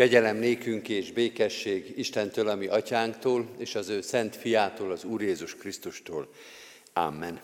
Kegyelem 0.00 0.36
nékünk 0.36 0.88
és 0.88 1.12
békesség 1.12 1.92
Istentől, 1.96 2.48
ami 2.48 2.66
atyánktól, 2.66 3.48
és 3.58 3.74
az 3.74 3.88
ő 3.88 4.00
szent 4.00 4.36
fiától, 4.36 4.90
az 4.90 5.04
Úr 5.04 5.22
Jézus 5.22 5.54
Krisztustól. 5.54 6.28
Amen. 6.92 7.40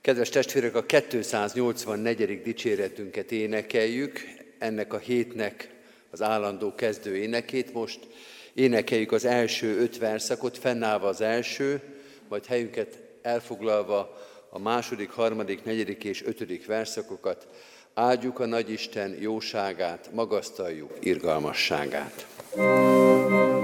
Kedves 0.00 0.28
testvérek, 0.28 0.74
a 0.74 0.86
284. 0.86 2.42
dicséretünket 2.42 3.32
énekeljük, 3.32 4.20
ennek 4.58 4.92
a 4.92 4.98
hétnek 4.98 5.70
az 6.10 6.22
állandó 6.22 6.74
kezdő 6.74 7.16
énekét. 7.16 7.72
Most 7.72 8.00
énekeljük 8.54 9.12
az 9.12 9.24
első 9.24 9.78
öt 9.80 9.98
verszakot, 9.98 10.58
fennállva 10.58 11.08
az 11.08 11.20
első, 11.20 11.80
majd 12.28 12.46
helyünket 12.46 12.98
elfoglalva 13.22 14.18
a 14.50 14.58
második, 14.58 15.10
harmadik, 15.10 15.64
negyedik 15.64 16.04
és 16.04 16.24
ötödik 16.24 16.66
verszakokat. 16.66 17.48
Áldjuk 17.98 18.38
a 18.38 18.46
Nagyisten 18.46 19.16
jóságát, 19.20 20.08
magasztaljuk 20.12 20.90
irgalmasságát. 21.00 22.26
thank 22.56 23.55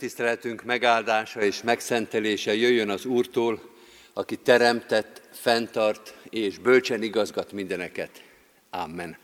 tiszteletünk 0.00 0.62
megáldása 0.62 1.40
és 1.40 1.62
megszentelése 1.62 2.54
jöjjön 2.54 2.90
az 2.90 3.04
Úrtól, 3.04 3.70
aki 4.12 4.36
teremtett, 4.36 5.20
fenntart 5.32 6.14
és 6.30 6.58
bölcsen 6.58 7.02
igazgat 7.02 7.52
mindeneket. 7.52 8.22
Amen. 8.70 9.16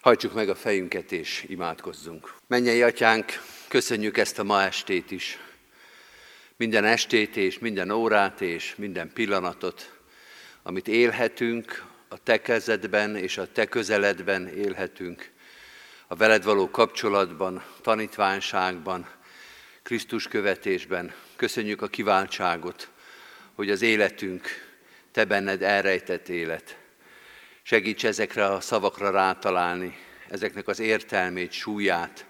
Hajtsuk 0.00 0.34
meg 0.34 0.48
a 0.48 0.54
fejünket 0.54 1.12
és 1.12 1.44
imádkozzunk. 1.48 2.34
Mennyei 2.46 2.82
atyánk, 2.82 3.32
köszönjük 3.68 4.16
ezt 4.18 4.38
a 4.38 4.44
ma 4.44 4.62
estét 4.62 5.10
is. 5.10 5.38
Minden 6.56 6.84
estét 6.84 7.36
és 7.36 7.58
minden 7.58 7.90
órát 7.90 8.40
és 8.40 8.74
minden 8.76 9.12
pillanatot, 9.12 9.98
amit 10.62 10.88
élhetünk, 10.88 11.84
a 12.08 12.22
te 12.22 12.40
kezedben 12.40 13.16
és 13.16 13.38
a 13.38 13.52
te 13.52 13.66
közeledben 13.66 14.48
élhetünk, 14.48 15.30
a 16.06 16.16
veled 16.16 16.44
való 16.44 16.70
kapcsolatban, 16.70 17.62
tanítványságban, 17.82 19.16
Krisztus 19.88 20.28
követésben. 20.28 21.12
Köszönjük 21.36 21.82
a 21.82 21.86
kiváltságot, 21.86 22.88
hogy 23.54 23.70
az 23.70 23.82
életünk 23.82 24.48
te 25.12 25.24
benned 25.24 25.62
elrejtett 25.62 26.28
élet. 26.28 26.78
Segíts 27.62 28.04
ezekre 28.04 28.46
a 28.46 28.60
szavakra 28.60 29.10
rátalálni, 29.10 29.96
ezeknek 30.28 30.68
az 30.68 30.78
értelmét, 30.78 31.52
súlyát, 31.52 32.26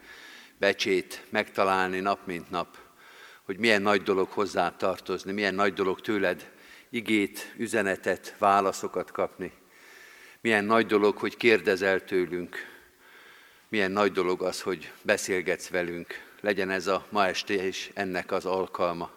becsét 0.58 1.22
megtalálni 1.28 2.00
nap 2.00 2.26
mint 2.26 2.50
nap, 2.50 2.78
hogy 3.42 3.58
milyen 3.58 3.82
nagy 3.82 4.02
dolog 4.02 4.28
hozzá 4.28 4.76
tartozni, 4.76 5.32
milyen 5.32 5.54
nagy 5.54 5.72
dolog 5.72 6.00
tőled 6.00 6.50
igét, 6.90 7.54
üzenetet, 7.56 8.34
válaszokat 8.38 9.10
kapni. 9.10 9.52
Milyen 10.40 10.64
nagy 10.64 10.86
dolog, 10.86 11.16
hogy 11.16 11.36
kérdezel 11.36 12.04
tőlünk, 12.04 12.56
milyen 13.68 13.90
nagy 13.90 14.12
dolog 14.12 14.42
az, 14.42 14.60
hogy 14.60 14.92
beszélgetsz 15.02 15.68
velünk. 15.68 16.27
Legyen 16.40 16.70
ez 16.70 16.86
a 16.86 17.06
ma 17.10 17.26
este 17.26 17.66
is 17.66 17.90
ennek 17.94 18.32
az 18.32 18.44
alkalma. 18.44 19.10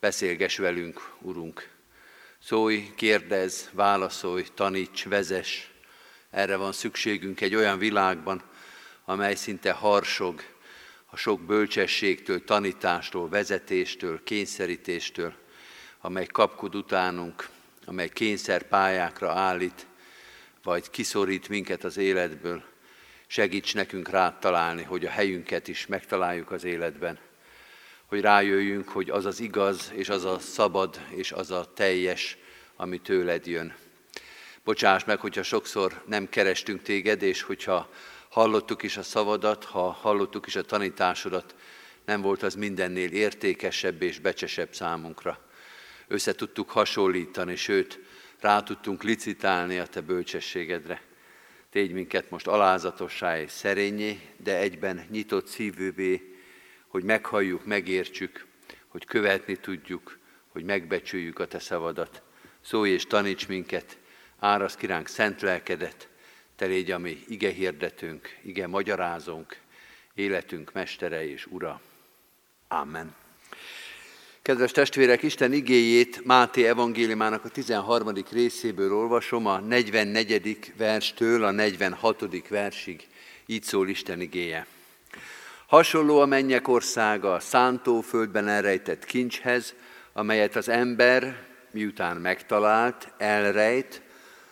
Beszélges 0.00 0.56
velünk, 0.56 1.12
Urunk. 1.18 1.68
Szólj, 2.42 2.92
kérdez, 2.94 3.70
válaszolj, 3.72 4.44
taníts, 4.54 5.04
vezes. 5.04 5.70
Erre 6.30 6.56
van 6.56 6.72
szükségünk 6.72 7.40
egy 7.40 7.54
olyan 7.54 7.78
világban, 7.78 8.42
amely 9.04 9.34
szinte 9.34 9.72
harsog 9.72 10.42
a 11.06 11.16
sok 11.16 11.40
bölcsességtől, 11.40 12.44
tanítástól, 12.44 13.28
vezetéstől, 13.28 14.22
kényszerítéstől, 14.24 15.34
amely 16.00 16.26
kapkod 16.26 16.74
utánunk, 16.74 17.48
amely 17.84 18.08
kényszer 18.08 18.62
pályákra 18.62 19.30
állít, 19.32 19.86
vagy 20.62 20.90
kiszorít 20.90 21.48
minket 21.48 21.84
az 21.84 21.96
életből. 21.96 22.69
Segíts 23.32 23.74
nekünk 23.74 24.08
rá 24.08 24.38
találni, 24.38 24.82
hogy 24.82 25.06
a 25.06 25.10
helyünket 25.10 25.68
is 25.68 25.86
megtaláljuk 25.86 26.50
az 26.50 26.64
életben, 26.64 27.18
hogy 28.06 28.20
rájöjjünk, 28.20 28.88
hogy 28.88 29.10
az 29.10 29.24
az 29.24 29.40
igaz, 29.40 29.92
és 29.94 30.08
az 30.08 30.24
a 30.24 30.38
szabad, 30.38 31.00
és 31.10 31.32
az 31.32 31.50
a 31.50 31.72
teljes, 31.74 32.36
ami 32.76 32.98
tőled 32.98 33.46
jön. 33.46 33.74
Bocsáss 34.64 35.04
meg, 35.04 35.20
hogyha 35.20 35.42
sokszor 35.42 36.02
nem 36.06 36.28
kerestünk 36.28 36.82
téged, 36.82 37.22
és 37.22 37.42
hogyha 37.42 37.90
hallottuk 38.28 38.82
is 38.82 38.96
a 38.96 39.02
szavadat, 39.02 39.64
ha 39.64 39.90
hallottuk 39.90 40.46
is 40.46 40.56
a 40.56 40.62
tanításodat, 40.62 41.54
nem 42.04 42.20
volt 42.20 42.42
az 42.42 42.54
mindennél 42.54 43.12
értékesebb 43.12 44.02
és 44.02 44.18
becsesebb 44.18 44.74
számunkra. 44.74 45.38
Össze 46.08 46.34
tudtuk 46.34 46.70
hasonlítani, 46.70 47.56
sőt, 47.56 47.98
rá 48.40 48.60
tudtunk 48.60 49.02
licitálni 49.02 49.78
a 49.78 49.86
te 49.86 50.00
bölcsességedre. 50.00 51.08
Tégy 51.70 51.92
minket 51.92 52.30
most 52.30 52.46
alázatossá 52.46 53.40
és 53.40 53.50
szerényé, 53.50 54.20
de 54.36 54.56
egyben 54.56 55.06
nyitott 55.10 55.46
szívűvé, 55.46 56.34
hogy 56.86 57.02
meghalljuk, 57.04 57.64
megértsük, 57.64 58.46
hogy 58.88 59.04
követni 59.04 59.56
tudjuk, 59.56 60.18
hogy 60.48 60.64
megbecsüljük 60.64 61.38
a 61.38 61.46
te 61.46 61.58
szavadat. 61.58 62.22
Szólj 62.60 62.90
és 62.90 63.06
taníts 63.06 63.48
minket, 63.48 63.98
árasz 64.38 64.76
kiránk 64.76 65.06
szent 65.06 65.40
lelkedet, 65.40 66.08
te 66.56 66.66
légy 66.66 66.90
a 66.90 66.98
mi 66.98 67.24
ige 67.28 67.50
hirdetünk, 67.50 68.38
ige 68.42 68.66
magyarázónk, 68.66 69.56
életünk 70.14 70.72
mestere 70.72 71.28
és 71.28 71.46
ura. 71.46 71.80
Amen. 72.68 73.14
Kedves 74.42 74.70
testvérek, 74.70 75.22
Isten 75.22 75.52
igéjét 75.52 76.24
Máté 76.24 76.66
evangéliumának 76.66 77.44
a 77.44 77.48
13. 77.48 78.12
részéből 78.30 78.92
olvasom, 78.92 79.46
a 79.46 79.58
44. 79.58 80.72
verstől 80.76 81.44
a 81.44 81.50
46. 81.50 82.48
versig. 82.48 83.06
Így 83.46 83.62
szól 83.62 83.88
Isten 83.88 84.20
igéje. 84.20 84.66
Hasonló 85.66 86.20
a 86.20 86.26
mennyek 86.26 86.68
országa 86.68 87.34
a 87.34 87.40
szántóföldben 87.40 88.48
elrejtett 88.48 89.04
kincshez, 89.04 89.74
amelyet 90.12 90.56
az 90.56 90.68
ember, 90.68 91.46
miután 91.70 92.16
megtalált, 92.16 93.12
elrejt, 93.18 94.02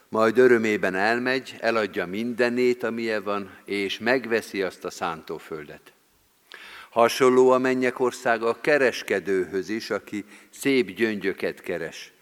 majd 0.09 0.39
örömében 0.39 0.95
elmegy, 0.95 1.57
eladja 1.61 2.07
mindenét, 2.07 2.83
amilyen 2.83 3.23
van, 3.23 3.51
és 3.65 3.99
megveszi 3.99 4.63
azt 4.63 4.85
a 4.85 4.91
szántóföldet. 4.91 5.93
Hasonló 6.91 7.51
a 7.51 7.59
mennyek 7.59 8.01
országa 8.01 8.49
a 8.49 8.61
kereskedőhöz 8.61 9.69
is, 9.69 9.91
aki 9.91 10.25
szép 10.51 10.91
gyöngyöket 10.91 11.61
keres. 11.61 12.13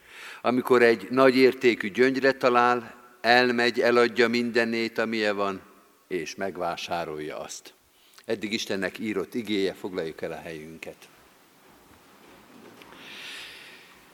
Amikor 0.43 0.83
egy 0.83 1.07
nagy 1.11 1.37
értékű 1.37 1.91
gyöngyre 1.91 2.33
talál, 2.33 2.95
elmegy, 3.21 3.81
eladja 3.81 4.29
mindenét, 4.29 4.99
amilyen 4.99 5.37
van, 5.37 5.61
és 6.09 6.35
megvásárolja 6.35 7.39
azt. 7.39 7.75
Eddig 8.25 8.53
Istennek 8.53 8.99
írott 8.99 9.35
igéje, 9.35 9.75
foglaljuk 9.75 10.23
el 10.23 10.33
a 10.33 10.41
helyünket. 10.41 10.97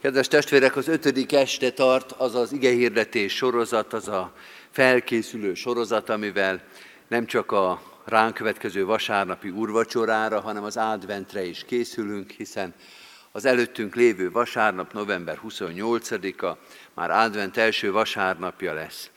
Kedves 0.01 0.29
testvérek, 0.29 0.77
az 0.77 0.89
ötödik 0.89 1.33
este 1.33 1.73
tart 1.73 2.13
az 2.13 2.35
az 2.35 2.53
igehirdetés 2.53 3.37
sorozat, 3.37 3.93
az 3.93 4.09
a 4.09 4.35
felkészülő 4.71 5.55
sorozat, 5.55 6.09
amivel 6.09 6.63
nem 7.09 7.27
csak 7.27 7.53
a 7.53 7.92
ránk 8.05 8.35
következő 8.35 8.85
vasárnapi 8.85 9.49
urvacsorára, 9.49 10.41
hanem 10.41 10.65
az 10.65 10.77
adventre 10.77 11.45
is 11.45 11.65
készülünk, 11.65 12.31
hiszen 12.31 12.75
az 13.33 13.45
előttünk 13.45 13.95
lévő 13.95 14.31
vasárnap, 14.31 14.93
november 14.93 15.41
28-a, 15.49 16.59
már 16.95 17.11
advent 17.11 17.57
első 17.57 17.93
vasárnapja 17.93 18.73
lesz. 18.73 19.11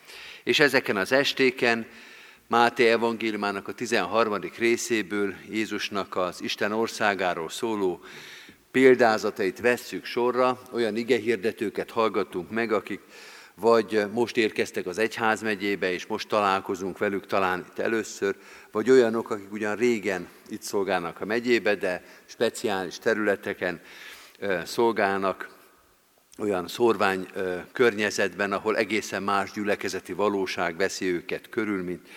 És 0.44 0.60
ezeken 0.60 0.98
az 0.98 1.12
estéken 1.12 1.88
Máté 2.48 2.90
evangéliumának 2.90 3.68
a 3.68 3.74
13. 3.74 4.40
részéből 4.58 5.34
Jézusnak 5.50 6.16
az 6.16 6.42
Isten 6.42 6.72
országáról 6.72 7.50
szóló 7.50 8.04
példázatait 8.72 9.60
vesszük 9.60 10.06
sorra, 10.06 10.62
olyan 10.72 10.96
igehirdetőket 10.96 11.92
hallgatunk 11.92 12.52
meg, 12.52 12.72
akik 12.72 13.00
vagy 13.56 14.06
most 14.12 14.38
érkeztek 14.38 14.86
az 14.86 14.98
egyházmegyébe, 14.98 15.92
és 15.92 16.06
most 16.06 16.28
találkozunk 16.28 16.98
velük 16.98 17.26
talán 17.26 17.66
itt 17.70 17.80
először, 17.80 18.36
vagy 18.72 18.90
olyanok, 18.90 19.30
akik 19.30 19.52
ugyan 19.52 19.76
régen 19.76 20.28
itt 20.48 20.62
szolgálnak 20.62 21.22
a 21.22 21.26
megyébe, 21.26 21.76
de 21.76 22.04
speciális 22.26 22.98
területeken 22.98 23.82
szolgálnak, 24.64 25.54
olyan 26.38 26.68
szorvány 26.68 27.28
környezetben, 27.72 28.52
ahol 28.52 28.78
egészen 28.78 29.24
más 29.24 29.52
gyülekezeti 29.52 30.14
valóság 30.14 30.78
veszi 30.78 31.06
őket 31.06 31.50
körül, 31.50 31.84
mint 31.84 32.08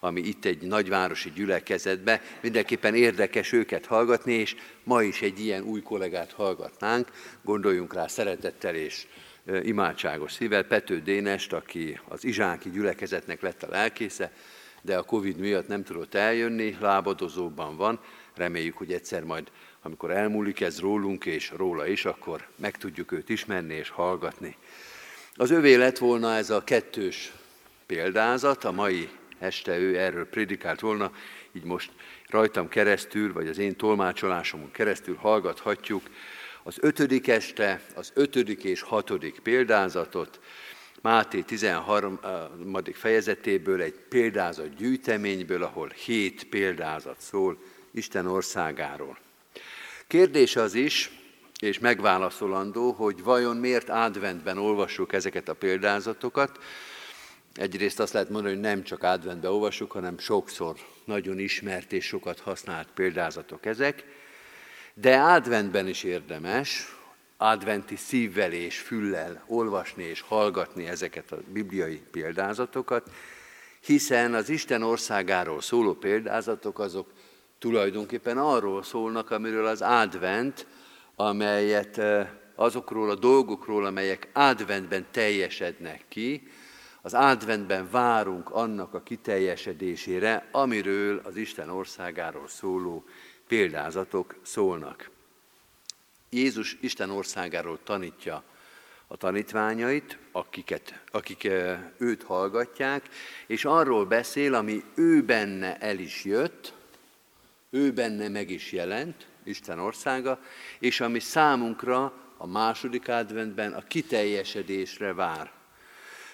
ami 0.00 0.20
itt 0.20 0.44
egy 0.44 0.62
nagyvárosi 0.62 1.32
gyülekezetbe. 1.34 2.22
Mindenképpen 2.40 2.94
érdekes 2.94 3.52
őket 3.52 3.86
hallgatni, 3.86 4.32
és 4.32 4.56
ma 4.84 5.02
is 5.02 5.22
egy 5.22 5.40
ilyen 5.40 5.62
új 5.62 5.82
kollégát 5.82 6.32
hallgatnánk. 6.32 7.08
Gondoljunk 7.42 7.94
rá 7.94 8.06
szeretettel 8.06 8.74
és 8.74 9.06
imádságos 9.62 10.32
szívvel, 10.32 10.64
Pető 10.64 11.00
Dénest, 11.00 11.52
aki 11.52 12.00
az 12.08 12.24
Izsáki 12.24 12.70
gyülekezetnek 12.70 13.40
lett 13.40 13.62
a 13.62 13.70
lelkésze, 13.70 14.32
de 14.82 14.96
a 14.98 15.02
Covid 15.02 15.36
miatt 15.36 15.68
nem 15.68 15.82
tudott 15.82 16.14
eljönni, 16.14 16.76
lábadozóban 16.80 17.76
van. 17.76 18.00
Reméljük, 18.34 18.76
hogy 18.76 18.92
egyszer 18.92 19.24
majd, 19.24 19.50
amikor 19.82 20.10
elmúlik 20.10 20.60
ez 20.60 20.80
rólunk 20.80 21.24
és 21.26 21.52
róla 21.56 21.86
is, 21.86 22.04
akkor 22.04 22.46
meg 22.56 22.76
tudjuk 22.76 23.12
őt 23.12 23.28
ismerni 23.28 23.74
és 23.74 23.88
hallgatni. 23.88 24.56
Az 25.34 25.50
övé 25.50 25.74
lett 25.74 25.98
volna 25.98 26.34
ez 26.34 26.50
a 26.50 26.64
kettős 26.64 27.32
példázat, 27.86 28.64
a 28.64 28.72
mai 28.72 29.08
este 29.38 29.78
ő 29.78 29.98
erről 29.98 30.28
prédikált 30.28 30.80
volna, 30.80 31.12
így 31.52 31.64
most 31.64 31.90
rajtam 32.28 32.68
keresztül, 32.68 33.32
vagy 33.32 33.48
az 33.48 33.58
én 33.58 33.76
tolmácsolásomon 33.76 34.70
keresztül 34.70 35.16
hallgathatjuk 35.16 36.02
az 36.66 36.76
ötödik 36.80 37.28
este, 37.28 37.80
az 37.94 38.10
ötödik 38.14 38.64
és 38.64 38.80
hatodik 38.80 39.38
példázatot, 39.38 40.40
Máté 41.00 41.40
13. 41.40 42.20
fejezetéből 42.92 43.82
egy 43.82 43.94
példázat 44.08 44.76
gyűjteményből, 44.76 45.62
ahol 45.62 45.88
hét 45.88 46.44
példázat 46.44 47.20
szól 47.20 47.58
Isten 47.90 48.26
országáról. 48.26 49.18
Kérdés 50.06 50.56
az 50.56 50.74
is, 50.74 51.10
és 51.60 51.78
megválaszolandó, 51.78 52.92
hogy 52.92 53.22
vajon 53.22 53.56
miért 53.56 53.88
adventben 53.88 54.58
olvassuk 54.58 55.12
ezeket 55.12 55.48
a 55.48 55.54
példázatokat. 55.54 56.58
Egyrészt 57.54 58.00
azt 58.00 58.12
lehet 58.12 58.28
mondani, 58.28 58.54
hogy 58.54 58.62
nem 58.62 58.82
csak 58.82 59.02
adventben 59.02 59.50
olvassuk, 59.50 59.92
hanem 59.92 60.18
sokszor 60.18 60.76
nagyon 61.04 61.38
ismert 61.38 61.92
és 61.92 62.04
sokat 62.04 62.40
használt 62.40 62.88
példázatok 62.94 63.66
ezek. 63.66 64.04
De 65.00 65.20
adventben 65.20 65.88
is 65.88 66.02
érdemes, 66.02 66.96
adventi 67.36 67.96
szívvel 67.96 68.52
és 68.52 68.78
füllel 68.78 69.44
olvasni 69.46 70.02
és 70.02 70.20
hallgatni 70.20 70.86
ezeket 70.86 71.32
a 71.32 71.38
bibliai 71.52 72.02
példázatokat, 72.10 73.10
hiszen 73.80 74.34
az 74.34 74.48
Isten 74.48 74.82
országáról 74.82 75.60
szóló 75.60 75.94
példázatok 75.94 76.78
azok 76.78 77.12
tulajdonképpen 77.58 78.38
arról 78.38 78.82
szólnak, 78.82 79.30
amiről 79.30 79.66
az 79.66 79.82
advent, 79.82 80.66
amelyet 81.14 82.00
azokról 82.54 83.10
a 83.10 83.14
dolgokról, 83.14 83.84
amelyek 83.84 84.28
adventben 84.32 85.06
teljesednek 85.10 86.04
ki, 86.08 86.48
az 87.02 87.14
adventben 87.14 87.88
várunk 87.90 88.50
annak 88.50 88.94
a 88.94 89.02
kiteljesedésére, 89.02 90.48
amiről 90.52 91.20
az 91.24 91.36
Isten 91.36 91.68
országáról 91.68 92.48
szóló 92.48 93.04
példázatok 93.48 94.34
szólnak. 94.42 95.10
Jézus 96.30 96.76
Isten 96.80 97.10
országáról 97.10 97.78
tanítja 97.84 98.42
a 99.06 99.16
tanítványait, 99.16 100.18
akiket, 100.32 101.02
akik 101.10 101.44
eh, 101.44 101.80
őt 101.98 102.22
hallgatják, 102.22 103.08
és 103.46 103.64
arról 103.64 104.06
beszél, 104.06 104.54
ami 104.54 104.84
ő 104.94 105.22
benne 105.22 105.78
el 105.78 105.98
is 105.98 106.24
jött, 106.24 106.74
ő 107.70 107.92
benne 107.92 108.28
meg 108.28 108.50
is 108.50 108.72
jelent, 108.72 109.26
Isten 109.44 109.78
országa, 109.78 110.40
és 110.78 111.00
ami 111.00 111.18
számunkra 111.18 112.12
a 112.36 112.46
második 112.46 113.08
adventben 113.08 113.72
a 113.72 113.82
kiteljesedésre 113.82 115.14
vár. 115.14 115.52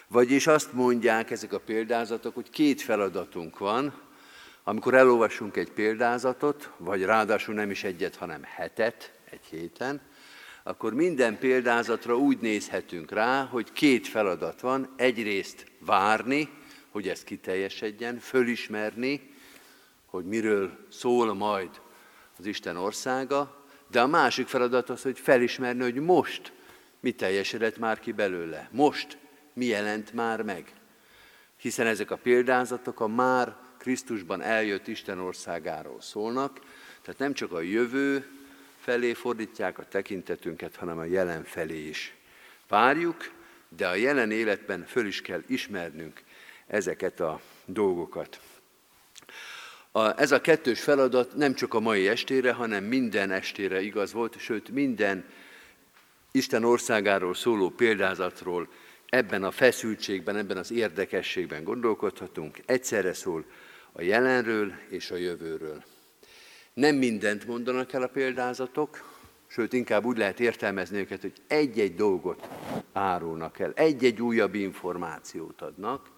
Vagyis 0.08 0.46
azt 0.46 0.72
mondják 0.72 1.30
ezek 1.30 1.52
a 1.52 1.60
példázatok, 1.60 2.34
hogy 2.34 2.50
két 2.50 2.80
feladatunk 2.80 3.58
van, 3.58 4.00
amikor 4.64 4.94
elolvasunk 4.94 5.56
egy 5.56 5.70
példázatot, 5.70 6.70
vagy 6.76 7.02
ráadásul 7.02 7.54
nem 7.54 7.70
is 7.70 7.84
egyet, 7.84 8.16
hanem 8.16 8.42
hetet 8.42 9.12
egy 9.30 9.44
héten, 9.50 10.00
akkor 10.62 10.94
minden 10.94 11.38
példázatra 11.38 12.16
úgy 12.16 12.38
nézhetünk 12.38 13.10
rá, 13.10 13.44
hogy 13.44 13.72
két 13.72 14.06
feladat 14.06 14.60
van. 14.60 14.92
Egyrészt 14.96 15.66
várni, 15.78 16.48
hogy 16.90 17.08
ez 17.08 17.24
kiteljesedjen, 17.24 18.18
fölismerni, 18.18 19.34
hogy 20.06 20.24
miről 20.24 20.86
szól 20.90 21.34
majd 21.34 21.80
az 22.38 22.46
Isten 22.46 22.76
országa, 22.76 23.64
de 23.90 24.00
a 24.00 24.06
másik 24.06 24.46
feladat 24.46 24.90
az, 24.90 25.02
hogy 25.02 25.18
felismerni, 25.18 25.82
hogy 25.82 25.94
most 25.94 26.52
mi 27.00 27.12
teljesedett 27.12 27.78
már 27.78 27.98
ki 27.98 28.12
belőle. 28.12 28.68
Most 28.72 29.18
mi 29.52 29.64
jelent 29.64 30.12
már 30.12 30.42
meg. 30.42 30.72
Hiszen 31.56 31.86
ezek 31.86 32.10
a 32.10 32.16
példázatok 32.16 33.00
a 33.00 33.06
már 33.06 33.56
Krisztusban 33.82 34.40
eljött 34.40 34.86
Isten 34.86 35.18
országáról 35.18 36.00
szólnak, 36.00 36.60
tehát 37.02 37.20
nem 37.20 37.32
csak 37.32 37.52
a 37.52 37.60
jövő 37.60 38.26
felé 38.78 39.12
fordítják 39.12 39.78
a 39.78 39.88
tekintetünket, 39.88 40.76
hanem 40.76 40.98
a 40.98 41.04
jelen 41.04 41.44
felé 41.44 41.88
is. 41.88 42.14
Várjuk, 42.68 43.30
de 43.68 43.88
a 43.88 43.94
jelen 43.94 44.30
életben 44.30 44.84
föl 44.84 45.06
is 45.06 45.22
kell 45.22 45.42
ismernünk 45.46 46.22
ezeket 46.66 47.20
a 47.20 47.40
dolgokat. 47.64 48.40
A, 49.92 50.20
ez 50.20 50.32
a 50.32 50.40
kettős 50.40 50.80
feladat 50.80 51.34
nem 51.34 51.54
csak 51.54 51.74
a 51.74 51.80
mai 51.80 52.08
estére, 52.08 52.52
hanem 52.52 52.84
minden 52.84 53.30
estére 53.30 53.80
igaz 53.80 54.12
volt, 54.12 54.38
sőt 54.38 54.68
minden 54.68 55.24
Isten 56.30 56.64
országáról 56.64 57.34
szóló 57.34 57.70
példázatról 57.70 58.68
ebben 59.06 59.44
a 59.44 59.50
feszültségben, 59.50 60.36
ebben 60.36 60.56
az 60.56 60.70
érdekességben 60.70 61.64
gondolkodhatunk. 61.64 62.58
Egyszerre 62.66 63.12
szól 63.12 63.44
a 63.92 64.02
jelenről 64.02 64.72
és 64.88 65.10
a 65.10 65.16
jövőről. 65.16 65.82
Nem 66.74 66.96
mindent 66.96 67.46
mondanak 67.46 67.92
el 67.92 68.02
a 68.02 68.06
példázatok, 68.06 69.10
sőt 69.46 69.72
inkább 69.72 70.04
úgy 70.04 70.16
lehet 70.16 70.40
értelmezni 70.40 70.98
őket, 70.98 71.20
hogy 71.20 71.32
egy-egy 71.46 71.94
dolgot 71.94 72.48
árulnak 72.92 73.58
el, 73.58 73.72
egy-egy 73.74 74.22
újabb 74.22 74.54
információt 74.54 75.60
adnak, 75.60 76.10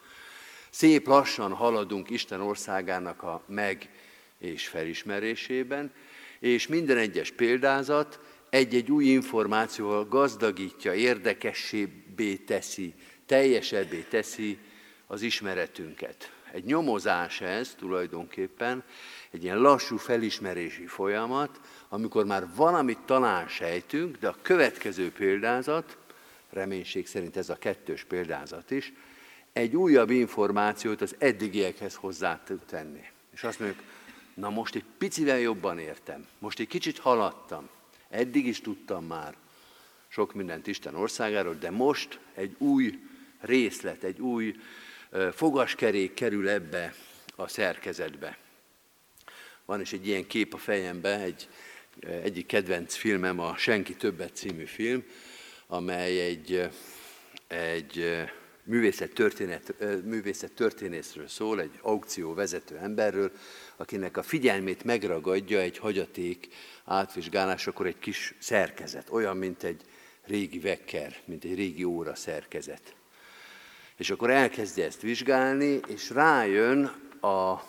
Szép 0.74 1.06
lassan 1.06 1.52
haladunk 1.52 2.10
Isten 2.10 2.40
országának 2.40 3.22
a 3.22 3.42
meg 3.46 3.90
és 4.38 4.68
felismerésében, 4.68 5.92
és 6.38 6.66
minden 6.66 6.96
egyes 6.96 7.30
példázat 7.30 8.20
egy-egy 8.50 8.90
új 8.90 9.04
információval 9.04 10.08
gazdagítja, 10.08 10.94
érdekessébbé 10.94 12.36
teszi, 12.36 12.94
teljesebbé 13.26 14.04
teszi 14.08 14.58
az 15.06 15.22
ismeretünket. 15.22 16.32
Egy 16.54 16.64
nyomozás 16.64 17.40
ez 17.40 17.74
tulajdonképpen, 17.78 18.82
egy 19.30 19.42
ilyen 19.42 19.58
lassú 19.58 19.96
felismerési 19.96 20.86
folyamat, 20.86 21.60
amikor 21.88 22.24
már 22.24 22.46
valamit 22.54 22.98
talán 22.98 23.48
sejtünk, 23.48 24.16
de 24.16 24.28
a 24.28 24.36
következő 24.42 25.12
példázat, 25.12 25.96
reménység 26.50 27.06
szerint 27.06 27.36
ez 27.36 27.48
a 27.48 27.56
kettős 27.56 28.04
példázat 28.04 28.70
is, 28.70 28.92
egy 29.52 29.76
újabb 29.76 30.10
információt 30.10 31.00
az 31.00 31.14
eddigiekhez 31.18 31.94
hozzá 31.94 32.42
tud 32.44 32.60
tenni. 32.66 33.04
És 33.32 33.44
azt 33.44 33.60
mondjuk, 33.60 33.82
na 34.34 34.50
most 34.50 34.74
egy 34.74 34.84
picivel 34.98 35.38
jobban 35.38 35.78
értem, 35.78 36.26
most 36.38 36.60
egy 36.60 36.68
kicsit 36.68 36.98
haladtam, 36.98 37.68
eddig 38.08 38.46
is 38.46 38.60
tudtam 38.60 39.04
már 39.04 39.36
sok 40.08 40.34
mindent 40.34 40.66
Isten 40.66 40.94
országáról, 40.94 41.54
de 41.54 41.70
most 41.70 42.18
egy 42.34 42.54
új 42.58 42.98
részlet, 43.40 44.02
egy 44.02 44.20
új 44.20 44.54
fogaskerék 45.32 46.14
kerül 46.14 46.48
ebbe 46.48 46.94
a 47.36 47.48
szerkezetbe. 47.48 48.38
Van 49.64 49.80
is 49.80 49.92
egy 49.92 50.06
ilyen 50.06 50.26
kép 50.26 50.54
a 50.54 50.58
fejembe, 50.58 51.20
egy, 51.20 51.48
egyik 52.00 52.46
kedvenc 52.46 52.94
filmem, 52.94 53.38
a 53.38 53.56
Senki 53.56 53.94
többet 53.94 54.34
című 54.34 54.64
film, 54.64 55.04
amely 55.66 56.20
egy, 56.20 56.68
egy 57.46 58.24
művészet, 58.64 59.12
történet, 59.12 59.74
művészet 60.04 60.52
történészről 60.52 61.28
szól, 61.28 61.60
egy 61.60 61.78
aukció 61.80 62.34
vezető 62.34 62.76
emberről, 62.76 63.32
akinek 63.76 64.16
a 64.16 64.22
figyelmét 64.22 64.84
megragadja 64.84 65.60
egy 65.60 65.78
hagyaték 65.78 66.48
átvizsgálásakor 66.84 67.86
egy 67.86 67.98
kis 67.98 68.34
szerkezet, 68.38 69.10
olyan, 69.10 69.36
mint 69.36 69.62
egy 69.62 69.82
régi 70.26 70.58
vekker, 70.58 71.16
mint 71.24 71.44
egy 71.44 71.54
régi 71.54 71.84
óra 71.84 72.14
szerkezet. 72.14 72.94
És 73.96 74.10
akkor 74.10 74.30
elkezdi 74.30 74.82
ezt 74.82 75.00
vizsgálni, 75.00 75.80
és 75.86 76.10
rájön 76.10 76.84
a 77.20 77.60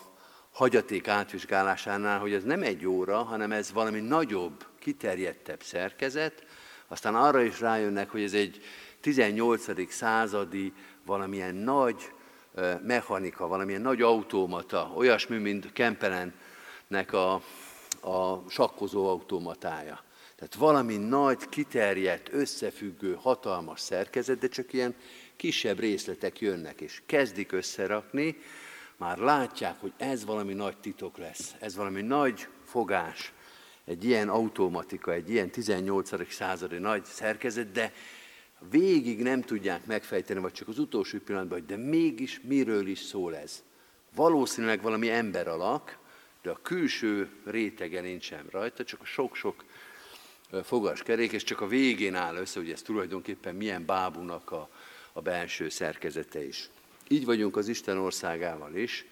hagyaték 0.52 1.08
átvizsgálásánál, 1.08 2.18
hogy 2.18 2.32
ez 2.32 2.42
nem 2.42 2.62
egy 2.62 2.86
óra, 2.86 3.22
hanem 3.22 3.52
ez 3.52 3.72
valami 3.72 4.00
nagyobb, 4.00 4.66
kiterjedtebb 4.78 5.62
szerkezet, 5.62 6.44
aztán 6.88 7.14
arra 7.14 7.42
is 7.42 7.60
rájönnek, 7.60 8.10
hogy 8.10 8.22
ez 8.22 8.32
egy 8.32 8.60
18. 9.00 9.92
századi 9.92 10.72
valamilyen 11.04 11.54
nagy 11.54 12.12
mechanika, 12.82 13.46
valamilyen 13.46 13.80
nagy 13.80 14.02
automata, 14.02 14.92
olyasmi, 14.96 15.36
mint 15.36 15.72
Kempelennek 15.72 17.12
a, 17.12 17.32
a 18.00 18.44
sakkozó 18.48 19.08
automatája. 19.08 20.04
Tehát 20.36 20.54
valami 20.54 20.96
nagy, 20.96 21.48
kiterjedt, 21.48 22.32
összefüggő, 22.32 23.18
hatalmas 23.20 23.80
szerkezet, 23.80 24.38
de 24.38 24.48
csak 24.48 24.72
ilyen 24.72 24.94
kisebb 25.36 25.78
részletek 25.78 26.40
jönnek, 26.40 26.80
és 26.80 27.02
kezdik 27.06 27.52
összerakni, 27.52 28.36
már 28.96 29.18
látják, 29.18 29.80
hogy 29.80 29.92
ez 29.96 30.24
valami 30.24 30.52
nagy 30.52 30.76
titok 30.76 31.18
lesz, 31.18 31.54
ez 31.60 31.76
valami 31.76 32.02
nagy 32.02 32.48
fogás, 32.64 33.32
egy 33.84 34.04
ilyen 34.04 34.28
automatika, 34.28 35.12
egy 35.12 35.30
ilyen 35.30 35.50
18. 35.50 36.32
századi 36.32 36.78
nagy 36.78 37.04
szerkezet, 37.04 37.72
de 37.72 37.92
végig 38.70 39.22
nem 39.22 39.42
tudják 39.42 39.86
megfejteni, 39.86 40.40
vagy 40.40 40.52
csak 40.52 40.68
az 40.68 40.78
utolsó 40.78 41.18
pillanatban, 41.18 41.58
hogy 41.58 41.66
de 41.66 41.76
mégis 41.76 42.40
miről 42.42 42.86
is 42.86 42.98
szól 42.98 43.36
ez. 43.36 43.62
Valószínűleg 44.14 44.82
valami 44.82 45.10
ember 45.10 45.48
alak, 45.48 45.98
de 46.42 46.50
a 46.50 46.58
külső 46.62 47.28
rétege 47.44 48.00
nincsen 48.00 48.46
rajta, 48.50 48.84
csak 48.84 49.00
a 49.00 49.04
sok-sok 49.04 49.64
fogaskerék, 50.62 51.32
és 51.32 51.44
csak 51.44 51.60
a 51.60 51.66
végén 51.66 52.14
áll 52.14 52.36
össze, 52.36 52.60
hogy 52.60 52.70
ez 52.70 52.82
tulajdonképpen 52.82 53.54
milyen 53.54 53.86
bábúnak 53.86 54.50
a, 54.50 54.68
a 55.16 55.20
belső 55.20 55.68
szerkezete 55.68 56.46
is. 56.46 56.68
Így 57.08 57.24
vagyunk 57.24 57.56
az 57.56 57.68
Isten 57.68 57.98
országával 57.98 58.74
is, 58.74 59.04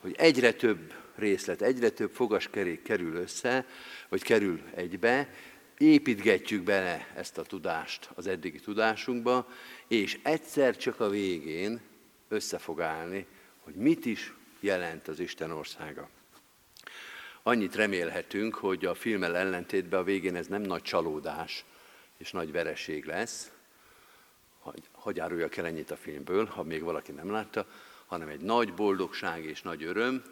hogy 0.00 0.14
egyre 0.18 0.52
több 0.52 0.92
részlet, 1.14 1.62
egyre 1.62 1.90
több 1.90 2.10
fogaskerék 2.12 2.82
kerül 2.82 3.14
össze, 3.14 3.66
vagy 4.08 4.22
kerül 4.22 4.60
egybe, 4.74 5.30
építgetjük 5.78 6.62
bele 6.62 7.12
ezt 7.14 7.38
a 7.38 7.42
tudást 7.42 8.10
az 8.14 8.26
eddigi 8.26 8.58
tudásunkba, 8.58 9.48
és 9.88 10.18
egyszer 10.22 10.76
csak 10.76 11.00
a 11.00 11.08
végén 11.08 11.80
össze 12.28 12.58
fog 12.58 12.80
állni, 12.80 13.26
hogy 13.60 13.74
mit 13.74 14.06
is 14.06 14.32
jelent 14.60 15.08
az 15.08 15.20
Isten 15.20 15.50
országa. 15.50 16.08
Annyit 17.42 17.74
remélhetünk, 17.74 18.54
hogy 18.54 18.84
a 18.84 18.94
filmmel 18.94 19.36
ellentétben 19.36 20.00
a 20.00 20.04
végén 20.04 20.36
ez 20.36 20.46
nem 20.46 20.62
nagy 20.62 20.82
csalódás 20.82 21.64
és 22.18 22.30
nagy 22.30 22.52
vereség 22.52 23.04
lesz, 23.04 23.50
hogy, 24.70 24.82
hogy 24.92 25.20
áruljak 25.20 25.56
el 25.56 25.66
ennyit 25.66 25.90
a 25.90 25.96
filmből, 25.96 26.46
ha 26.46 26.62
még 26.62 26.82
valaki 26.82 27.12
nem 27.12 27.30
látta, 27.30 27.66
hanem 28.06 28.28
egy 28.28 28.40
nagy 28.40 28.74
boldogság 28.74 29.44
és 29.44 29.62
nagy 29.62 29.82
öröm, 29.82 30.22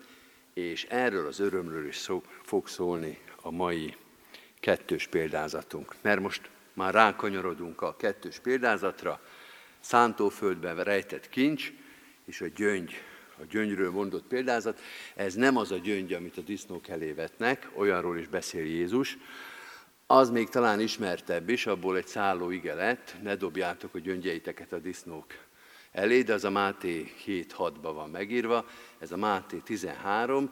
és 0.53 0.85
erről 0.85 1.27
az 1.27 1.39
örömről 1.39 1.87
is 1.87 1.97
szó, 1.97 2.23
fog 2.43 2.69
szólni 2.69 3.19
a 3.41 3.51
mai 3.51 3.97
kettős 4.61 5.07
példázatunk. 5.07 5.95
Mert 6.01 6.21
most 6.21 6.51
már 6.73 6.95
rákanyarodunk 6.95 7.83
a 7.83 7.97
kettős 7.97 8.39
példázatra, 8.39 9.21
szántóföldben 9.81 10.85
rejtett 10.85 11.29
kincs, 11.29 11.73
és 12.25 12.41
a 12.41 12.47
gyöngy, 12.57 12.93
a 13.41 13.45
gyöngyről 13.51 13.91
mondott 13.91 14.27
példázat, 14.27 14.81
ez 15.15 15.35
nem 15.35 15.57
az 15.57 15.71
a 15.71 15.77
gyöngy, 15.77 16.13
amit 16.13 16.37
a 16.39 16.41
disznók 16.41 16.89
elé 16.89 17.13
vetnek, 17.13 17.71
olyanról 17.75 18.19
is 18.19 18.29
beszél 18.29 18.65
Jézus, 18.65 19.17
az 20.07 20.31
még 20.31 20.49
talán 20.49 20.81
ismertebb 20.81 21.49
is, 21.49 21.67
abból 21.67 21.97
egy 21.97 22.07
szálló 22.07 22.51
ige 22.51 22.75
lett, 22.75 23.15
ne 23.23 23.37
dobjátok 23.37 23.95
a 23.95 23.99
gyöngyeiteket 23.99 24.73
a 24.73 24.79
disznók 24.79 25.27
elé, 25.93 26.23
de 26.23 26.33
az 26.33 26.45
a 26.45 26.51
Máté 26.51 27.15
7.6-ban 27.27 27.93
van 27.95 28.11
megírva, 28.11 28.67
ez 28.99 29.13
a 29.13 29.17
Máté 29.17 29.57
13. 29.57 30.51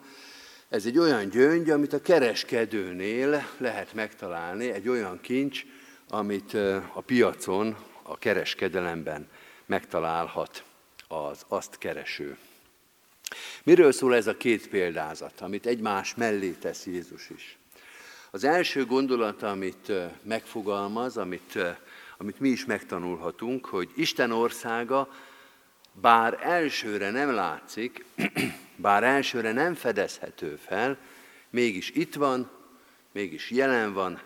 Ez 0.68 0.86
egy 0.86 0.98
olyan 0.98 1.28
gyöngy, 1.28 1.70
amit 1.70 1.92
a 1.92 2.00
kereskedőnél 2.00 3.46
lehet 3.58 3.94
megtalálni, 3.94 4.70
egy 4.70 4.88
olyan 4.88 5.20
kincs, 5.20 5.64
amit 6.08 6.54
a 6.94 7.02
piacon, 7.06 7.76
a 8.02 8.18
kereskedelemben 8.18 9.28
megtalálhat 9.66 10.64
az 11.08 11.44
azt 11.48 11.78
kereső. 11.78 12.36
Miről 13.62 13.92
szól 13.92 14.14
ez 14.14 14.26
a 14.26 14.36
két 14.36 14.68
példázat, 14.68 15.40
amit 15.40 15.66
egymás 15.66 16.14
mellé 16.14 16.50
tesz 16.50 16.86
Jézus 16.86 17.30
is? 17.30 17.58
Az 18.34 18.44
első 18.44 18.86
gondolat, 18.86 19.42
amit 19.42 19.92
megfogalmaz, 20.22 21.16
amit, 21.16 21.58
amit 22.18 22.40
mi 22.40 22.48
is 22.48 22.64
megtanulhatunk, 22.64 23.66
hogy 23.66 23.90
Isten 23.94 24.30
országa 24.30 25.08
bár 25.92 26.38
elsőre 26.40 27.10
nem 27.10 27.34
látszik, 27.34 28.04
bár 28.76 29.02
elsőre 29.04 29.52
nem 29.52 29.74
fedezhető 29.74 30.56
fel, 30.56 30.98
mégis 31.50 31.90
itt 31.90 32.14
van, 32.14 32.50
mégis 33.12 33.50
jelen 33.50 33.92
van, 33.92 34.20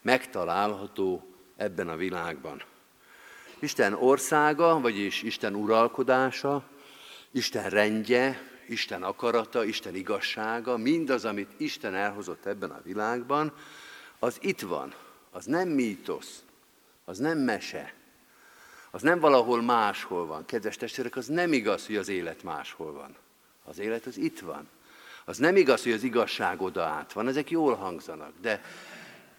megtalálható 0.00 1.34
ebben 1.56 1.88
a 1.88 1.96
világban. 1.96 2.62
Isten 3.58 3.92
országa, 3.94 4.80
vagyis 4.80 5.22
Isten 5.22 5.54
uralkodása, 5.54 6.64
Isten 7.30 7.70
rendje, 7.70 8.51
Isten 8.72 9.02
akarata, 9.02 9.64
Isten 9.64 9.94
igazsága, 9.94 10.76
mindaz, 10.76 11.24
amit 11.24 11.50
Isten 11.56 11.94
elhozott 11.94 12.46
ebben 12.46 12.70
a 12.70 12.80
világban, 12.84 13.52
az 14.18 14.38
itt 14.40 14.60
van. 14.60 14.94
Az 15.30 15.44
nem 15.44 15.68
mítosz, 15.68 16.42
az 17.04 17.18
nem 17.18 17.38
mese, 17.38 17.94
az 18.90 19.02
nem 19.02 19.20
valahol 19.20 19.62
máshol 19.62 20.26
van. 20.26 20.44
Kedves 20.44 20.76
testvérek, 20.76 21.16
az 21.16 21.26
nem 21.26 21.52
igaz, 21.52 21.86
hogy 21.86 21.96
az 21.96 22.08
élet 22.08 22.42
máshol 22.42 22.92
van. 22.92 23.16
Az 23.64 23.78
élet 23.78 24.06
az 24.06 24.16
itt 24.16 24.40
van. 24.40 24.68
Az 25.24 25.36
nem 25.36 25.56
igaz, 25.56 25.82
hogy 25.82 25.92
az 25.92 26.02
igazság 26.02 26.62
oda 26.62 26.82
át 26.82 27.12
van. 27.12 27.28
Ezek 27.28 27.50
jól 27.50 27.74
hangzanak, 27.74 28.32
de 28.40 28.64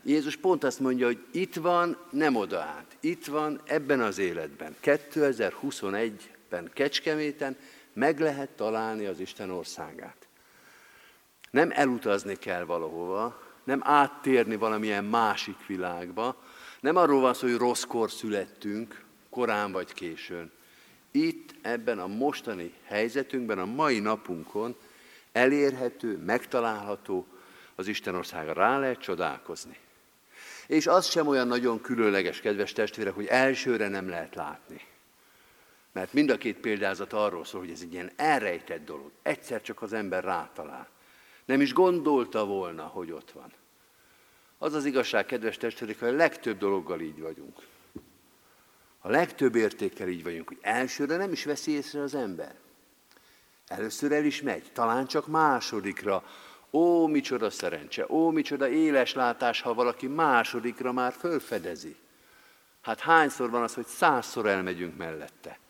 Jézus 0.04 0.36
pont 0.36 0.64
azt 0.64 0.80
mondja, 0.80 1.06
hogy 1.06 1.24
itt 1.32 1.56
van, 1.56 1.98
nem 2.10 2.36
oda 2.36 2.60
át. 2.60 2.98
Itt 3.00 3.26
van 3.26 3.62
ebben 3.66 4.00
az 4.00 4.18
életben. 4.18 4.76
2021-ben 4.84 6.70
Kecskeméten 6.74 7.58
meg 7.94 8.20
lehet 8.20 8.50
találni 8.50 9.06
az 9.06 9.20
Isten 9.20 9.50
országát. 9.50 10.28
Nem 11.52 11.72
elutazni 11.74 12.36
kell 12.36 12.64
valahova, 12.64 13.42
nem 13.64 13.82
áttérni 13.84 14.56
valamilyen 14.56 15.04
másik 15.04 15.66
világba, 15.68 16.44
nem 16.80 16.96
arról 16.96 17.22
van 17.22 17.34
szó, 17.34 17.48
hogy 17.48 17.58
rosszkor 17.58 18.12
születtünk, 18.12 19.04
korán 19.30 19.72
vagy 19.72 19.94
későn. 19.94 20.52
Itt, 21.12 21.56
ebben 21.62 22.00
a 22.00 22.08
mostani 22.08 22.74
helyzetünkben, 22.84 23.60
a 23.60 23.66
mai 23.66 24.00
napunkon 24.00 24.76
elérhető, 25.32 26.18
megtalálható 26.18 27.28
az 27.76 27.88
Isten 27.88 28.16
országa. 28.16 28.54
Rá 28.54 28.80
lehet 28.80 29.00
csodálkozni. 29.00 29.78
És 30.68 30.88
az 30.88 31.10
sem 31.10 31.28
olyan 31.28 31.48
nagyon 31.48 31.82
különleges, 31.82 32.42
kedves 32.42 32.72
testvérek, 32.72 33.14
hogy 33.14 33.26
elsőre 33.26 33.88
nem 33.88 34.10
lehet 34.10 34.36
látni. 34.36 34.82
Mert 35.94 36.14
mind 36.14 36.30
a 36.30 36.38
két 36.38 36.58
példázat 36.58 37.14
arról 37.14 37.46
szól, 37.46 37.60
hogy 37.60 37.72
ez 37.72 37.82
egy 37.82 37.94
ilyen 37.94 38.12
elrejtett 38.16 38.86
dolog. 38.86 39.12
Egyszer 39.22 39.62
csak 39.62 39.82
az 39.82 39.94
ember 39.94 40.24
rátalál. 40.24 40.88
Nem 41.46 41.62
is 41.62 41.74
gondolta 41.74 42.46
volna, 42.46 42.84
hogy 42.84 43.12
ott 43.12 43.32
van. 43.32 43.52
Az 44.58 44.74
az 44.74 44.86
igazság, 44.86 45.26
kedves 45.26 45.58
testvérek, 45.58 46.00
hogy 46.00 46.08
a 46.08 46.12
legtöbb 46.12 46.58
dologgal 46.58 47.00
így 47.00 47.20
vagyunk. 47.20 47.68
A 49.00 49.10
legtöbb 49.10 49.56
értékkel 49.56 50.08
így 50.08 50.24
vagyunk, 50.24 50.48
hogy 50.48 50.58
elsőre 50.62 51.18
nem 51.18 51.32
is 51.32 51.46
veszi 51.46 51.72
észre 51.72 52.02
az 52.02 52.16
ember. 52.16 52.56
Először 53.68 54.12
el 54.12 54.26
is 54.26 54.42
megy, 54.42 54.72
talán 54.74 55.08
csak 55.08 55.28
másodikra. 55.28 56.24
Ó, 56.72 57.08
micsoda 57.08 57.50
szerencse, 57.50 58.06
ó, 58.10 58.30
micsoda 58.30 58.70
éles 58.70 59.14
látás, 59.14 59.62
ha 59.62 59.74
valaki 59.74 60.08
másodikra 60.08 60.92
már 60.92 61.14
fölfedezi. 61.14 61.96
Hát 62.82 63.00
hányszor 63.00 63.50
van 63.50 63.64
az, 63.64 63.74
hogy 63.74 63.86
százszor 63.86 64.46
elmegyünk 64.46 64.98
mellette 64.98 65.62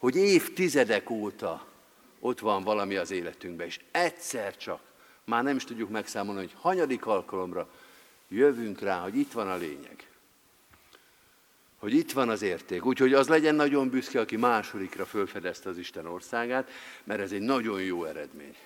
hogy 0.00 0.16
évtizedek 0.16 1.10
óta 1.10 1.66
ott 2.20 2.40
van 2.40 2.62
valami 2.62 2.96
az 2.96 3.10
életünkben, 3.10 3.66
és 3.66 3.80
egyszer 3.90 4.56
csak, 4.56 4.80
már 5.24 5.42
nem 5.42 5.56
is 5.56 5.64
tudjuk 5.64 5.90
megszámolni, 5.90 6.40
hogy 6.40 6.54
hanyadik 6.54 7.06
alkalomra 7.06 7.68
jövünk 8.28 8.80
rá, 8.80 9.00
hogy 9.00 9.16
itt 9.16 9.32
van 9.32 9.48
a 9.48 9.56
lényeg. 9.56 10.08
Hogy 11.78 11.94
itt 11.94 12.12
van 12.12 12.28
az 12.28 12.42
érték. 12.42 12.84
Úgyhogy 12.84 13.14
az 13.14 13.28
legyen 13.28 13.54
nagyon 13.54 13.88
büszke, 13.88 14.20
aki 14.20 14.36
másodikra 14.36 15.04
fölfedezte 15.04 15.68
az 15.68 15.78
Isten 15.78 16.06
országát, 16.06 16.70
mert 17.04 17.20
ez 17.20 17.32
egy 17.32 17.40
nagyon 17.40 17.82
jó 17.82 18.04
eredmény. 18.04 18.56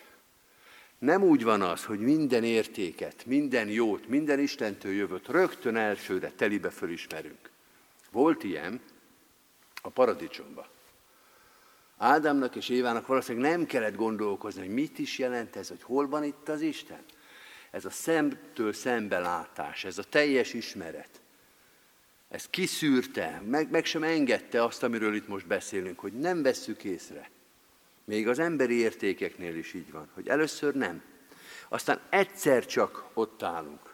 Nem 0.97 1.23
úgy 1.23 1.43
van 1.43 1.61
az, 1.61 1.85
hogy 1.85 1.99
minden 1.99 2.43
értéket, 2.43 3.25
minden 3.25 3.67
jót, 3.67 4.07
minden 4.07 4.39
Istentől 4.39 4.93
jövőt 4.93 5.27
rögtön 5.27 5.75
elsőre 5.75 6.31
telibe 6.31 6.69
fölismerünk. 6.69 7.49
Volt 8.11 8.43
ilyen 8.43 8.81
a 9.81 9.89
paradicsomban. 9.89 10.65
Ádámnak 11.97 12.55
és 12.55 12.69
Évának 12.69 13.07
valószínűleg 13.07 13.51
nem 13.51 13.65
kellett 13.65 13.95
gondolkozni, 13.95 14.61
hogy 14.61 14.73
mit 14.73 14.99
is 14.99 15.17
jelent 15.17 15.55
ez, 15.55 15.67
hogy 15.67 15.83
hol 15.83 16.07
van 16.07 16.23
itt 16.23 16.49
az 16.49 16.61
Isten. 16.61 17.03
Ez 17.71 17.85
a 17.85 17.89
szemtől 17.89 18.73
szembelátás, 18.73 19.83
ez 19.83 19.97
a 19.97 20.03
teljes 20.03 20.53
ismeret. 20.53 21.09
Ez 22.29 22.47
kiszűrte, 22.49 23.41
meg, 23.45 23.71
meg 23.71 23.85
sem 23.85 24.03
engedte 24.03 24.63
azt, 24.63 24.83
amiről 24.83 25.15
itt 25.15 25.27
most 25.27 25.47
beszélünk, 25.47 25.99
hogy 25.99 26.13
nem 26.13 26.41
vesszük 26.41 26.83
észre. 26.83 27.29
Még 28.03 28.27
az 28.27 28.39
emberi 28.39 28.75
értékeknél 28.75 29.55
is 29.55 29.73
így 29.73 29.91
van, 29.91 30.09
hogy 30.13 30.27
először 30.27 30.73
nem. 30.73 31.01
Aztán 31.69 31.99
egyszer 32.09 32.65
csak 32.65 33.05
ott 33.13 33.43
állunk. 33.43 33.93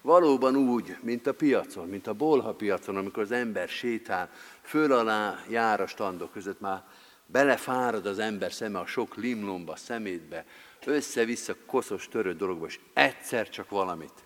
Valóban 0.00 0.56
úgy, 0.56 0.96
mint 1.00 1.26
a 1.26 1.34
piacon, 1.34 1.88
mint 1.88 2.06
a 2.06 2.12
bolha 2.12 2.54
piacon, 2.54 2.96
amikor 2.96 3.22
az 3.22 3.30
ember 3.30 3.68
sétál, 3.68 4.30
föl 4.62 4.92
alá 4.92 5.44
jár 5.48 5.80
a 5.80 5.86
standok 5.86 6.32
között, 6.32 6.60
már 6.60 6.82
belefárad 7.26 8.06
az 8.06 8.18
ember 8.18 8.52
szeme 8.52 8.78
a 8.78 8.86
sok 8.86 9.16
limlomba, 9.16 9.76
szemétbe, 9.76 10.44
össze-vissza 10.84 11.56
koszos, 11.66 12.08
törő 12.08 12.34
dologba, 12.34 12.66
és 12.66 12.78
egyszer 12.92 13.48
csak 13.48 13.70
valamit, 13.70 14.24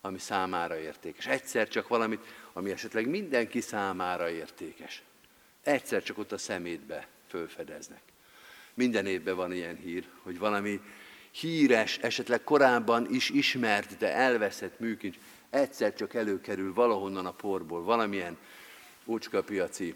ami 0.00 0.18
számára 0.18 0.78
értékes. 0.78 1.26
Egyszer 1.26 1.68
csak 1.68 1.88
valamit, 1.88 2.20
ami 2.52 2.70
esetleg 2.70 3.08
mindenki 3.08 3.60
számára 3.60 4.30
értékes. 4.30 5.02
Egyszer 5.62 6.02
csak 6.02 6.18
ott 6.18 6.32
a 6.32 6.38
szemétbe 6.38 7.08
fölfedeznek. 7.28 8.02
Minden 8.74 9.06
évben 9.06 9.36
van 9.36 9.52
ilyen 9.52 9.76
hír, 9.76 10.04
hogy 10.22 10.38
valami 10.38 10.80
híres, 11.30 11.98
esetleg 11.98 12.44
korábban 12.44 13.06
is 13.10 13.30
ismert, 13.30 13.96
de 13.96 14.14
elveszett 14.14 14.78
műkincs 14.78 15.16
egyszer 15.50 15.94
csak 15.94 16.14
előkerül 16.14 16.74
valahonnan 16.74 17.26
a 17.26 17.32
porból, 17.32 17.82
valamilyen 17.82 18.36
úcskapiaci 19.04 19.94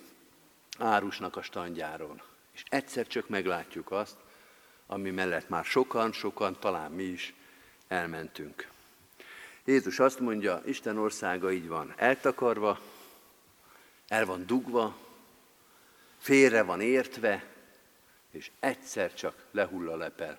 árusnak 0.79 1.37
a 1.37 1.43
standjáron. 1.43 2.23
És 2.53 2.65
egyszer 2.69 3.07
csak 3.07 3.29
meglátjuk 3.29 3.91
azt, 3.91 4.17
ami 4.87 5.11
mellett 5.11 5.49
már 5.49 5.65
sokan, 5.65 6.13
sokan, 6.13 6.57
talán 6.61 6.91
mi 6.91 7.03
is 7.03 7.35
elmentünk. 7.89 8.69
Jézus 9.65 9.99
azt 9.99 10.19
mondja, 10.19 10.63
Isten 10.65 10.99
országa 10.99 11.53
így 11.53 11.69
van 11.69 11.93
eltakarva, 11.97 12.81
el 14.09 14.27
van 14.27 14.47
dugva, 14.47 14.97
félre 16.19 16.63
van 16.63 16.81
értve, 16.81 17.45
és 18.31 18.51
egyszer 18.61 19.15
csak 19.15 19.45
lehull 19.51 19.89
a 19.89 19.97
lepel. 19.97 20.39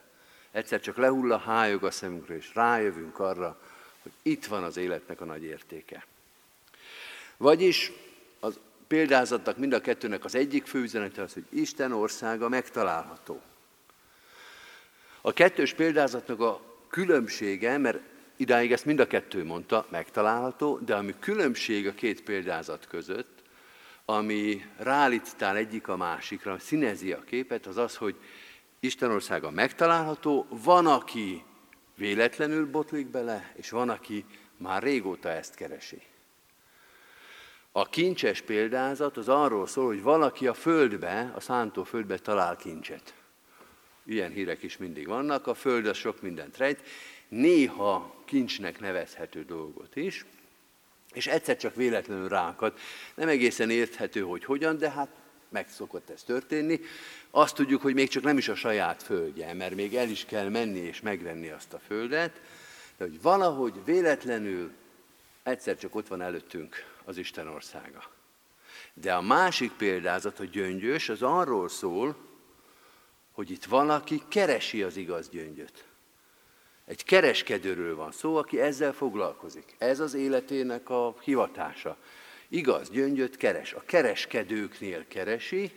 Egyszer 0.52 0.82
csak 0.82 0.98
lehull 0.98 1.32
a 1.32 1.38
hájog 1.38 1.84
a 1.84 1.92
szemünkre, 1.92 2.36
és 2.36 2.56
rájövünk 2.56 3.20
arra, 3.20 3.62
hogy 4.02 4.12
itt 4.22 4.46
van 4.46 4.64
az 4.64 4.78
életnek 4.78 5.22
a 5.22 5.26
nagy 5.26 5.44
értéke. 5.44 6.06
Vagyis 7.38 7.92
példázatnak 8.88 9.58
mind 9.58 9.74
a 9.74 9.82
kettőnek 9.82 10.26
az 10.26 10.36
egyik 10.36 10.66
fő 10.66 10.82
üzenete 10.82 11.22
az, 11.22 11.34
hogy 11.34 11.46
Isten 11.50 11.92
országa 11.92 12.50
megtalálható. 12.50 13.42
A 15.22 15.34
kettős 15.34 15.74
példázatnak 15.74 16.40
a 16.40 16.62
különbsége, 16.90 17.78
mert 17.78 18.00
idáig 18.36 18.72
ezt 18.72 18.86
mind 18.86 19.00
a 19.00 19.08
kettő 19.08 19.44
mondta, 19.44 19.86
megtalálható, 19.90 20.78
de 20.78 20.96
ami 20.96 21.14
különbség 21.20 21.88
a 21.88 21.94
két 21.94 22.22
példázat 22.22 22.88
között, 22.88 23.42
ami 24.06 24.66
rálicitál 24.78 25.56
egyik 25.56 25.88
a 25.88 25.98
másikra, 25.98 26.60
színezi 26.60 27.12
a 27.12 27.24
képet, 27.24 27.66
az 27.66 27.78
az, 27.78 27.96
hogy 27.96 28.16
Isten 28.80 29.12
országa 29.12 29.52
megtalálható, 29.52 30.48
van, 30.50 30.88
aki 30.88 31.44
véletlenül 31.96 32.70
botlik 32.70 33.08
bele, 33.08 33.52
és 33.56 33.70
van, 33.70 33.90
aki 33.90 34.26
már 34.58 34.84
régóta 34.84 35.30
ezt 35.30 35.56
keresi. 35.56 36.02
A 37.78 37.90
kincses 37.90 38.42
példázat 38.42 39.18
az 39.18 39.30
arról 39.30 39.68
szól, 39.68 39.86
hogy 39.86 40.02
valaki 40.02 40.48
a 40.48 40.54
földbe, 40.54 41.32
a 41.36 41.40
szántó 41.40 41.84
földbe 41.84 42.18
talál 42.18 42.56
kincset. 42.56 43.14
Ilyen 44.06 44.32
hírek 44.32 44.64
is 44.64 44.78
mindig 44.78 45.08
vannak, 45.08 45.48
a 45.48 45.54
föld 45.54 45.88
az 45.88 45.98
sok 45.98 46.22
mindent 46.22 46.58
rejt, 46.58 46.82
néha 47.28 48.16
kincsnek 48.26 48.80
nevezhető 48.80 49.44
dolgot 49.44 49.96
is, 49.96 50.26
és 51.14 51.28
egyszer 51.28 51.58
csak 51.58 51.76
véletlenül 51.76 52.28
rákad. 52.28 52.74
Nem 53.16 53.28
egészen 53.28 53.70
érthető, 53.70 54.22
hogy 54.22 54.46
hogyan, 54.46 54.78
de 54.78 54.90
hát 54.90 55.10
meg 55.50 55.70
szokott 55.70 56.10
ez 56.10 56.24
történni. 56.24 56.80
Azt 57.30 57.56
tudjuk, 57.56 57.82
hogy 57.82 57.94
még 57.94 58.08
csak 58.08 58.24
nem 58.24 58.38
is 58.38 58.48
a 58.48 58.56
saját 58.56 59.04
földje, 59.04 59.54
mert 59.54 59.76
még 59.76 59.96
el 59.96 60.10
is 60.10 60.26
kell 60.26 60.50
menni 60.50 60.80
és 60.80 61.02
megvenni 61.02 61.50
azt 61.50 61.74
a 61.74 61.80
földet, 61.80 62.42
de 62.98 63.04
hogy 63.04 63.22
valahogy 63.22 63.74
véletlenül 63.86 64.72
egyszer 65.44 65.78
csak 65.78 65.96
ott 65.96 66.08
van 66.08 66.22
előttünk 66.22 66.94
az 67.06 67.18
Isten 67.18 67.48
országa. 67.48 68.04
De 68.94 69.14
a 69.14 69.22
másik 69.22 69.72
példázat, 69.72 70.40
a 70.40 70.44
gyöngyös, 70.44 71.10
az 71.10 71.22
arról 71.22 71.70
szól, 71.70 72.16
hogy 73.32 73.52
itt 73.52 73.66
valaki 73.66 74.22
keresi 74.28 74.84
az 74.84 74.98
igaz 74.98 75.30
gyöngyöt. 75.30 75.86
Egy 76.86 77.04
kereskedőről 77.04 77.96
van 77.96 78.12
szó, 78.12 78.36
aki 78.36 78.60
ezzel 78.60 78.94
foglalkozik. 78.94 79.76
Ez 79.78 80.00
az 80.00 80.14
életének 80.14 80.90
a 80.90 81.16
hivatása. 81.22 81.98
Igaz, 82.48 82.90
gyöngyöt 82.90 83.38
keres. 83.38 83.74
A 83.74 83.84
kereskedőknél 83.86 85.08
keresi, 85.08 85.72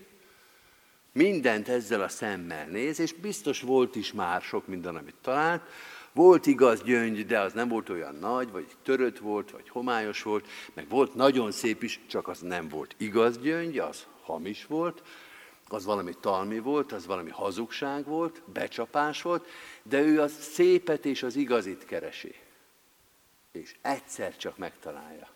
mindent 1.13 1.69
ezzel 1.69 2.03
a 2.03 2.09
szemmel 2.09 2.67
néz, 2.67 2.99
és 2.99 3.13
biztos 3.13 3.61
volt 3.61 3.97
is 3.97 4.13
már 4.13 4.43
sok 4.43 4.67
minden, 4.67 4.97
amit 4.97 5.15
talált. 5.23 5.63
Volt 6.19 6.47
igaz 6.47 6.83
gyöngy, 6.83 7.27
de 7.27 7.41
az 7.41 7.53
nem 7.53 7.69
volt 7.69 7.89
olyan 7.89 8.15
nagy, 8.15 8.51
vagy 8.51 8.67
törött 8.83 9.19
volt, 9.19 9.51
vagy 9.51 9.69
homályos 9.69 10.23
volt, 10.23 10.47
meg 10.75 10.89
volt 10.89 11.15
nagyon 11.15 11.53
szép 11.53 11.83
is, 11.83 12.01
csak 12.07 12.29
az 12.29 12.41
nem 12.41 12.69
volt 12.69 12.95
igaz 12.97 13.39
gyöngy, 13.39 13.79
az 13.79 14.07
hamis 14.23 14.67
volt, 14.67 15.03
az 15.69 15.85
valami 15.85 16.15
talmi 16.21 16.59
volt, 16.59 16.93
az 16.93 17.07
valami 17.07 17.31
hazugság 17.31 18.05
volt, 18.05 18.43
becsapás 18.53 19.23
volt, 19.23 19.47
de 19.83 20.01
ő 20.01 20.21
a 20.21 20.29
szépet 20.29 21.05
és 21.05 21.23
az 21.23 21.37
igazit 21.37 21.85
keresi. 21.85 22.35
És 23.53 23.75
egyszer 23.83 24.37
csak 24.37 24.57
megtalálja. 24.57 25.29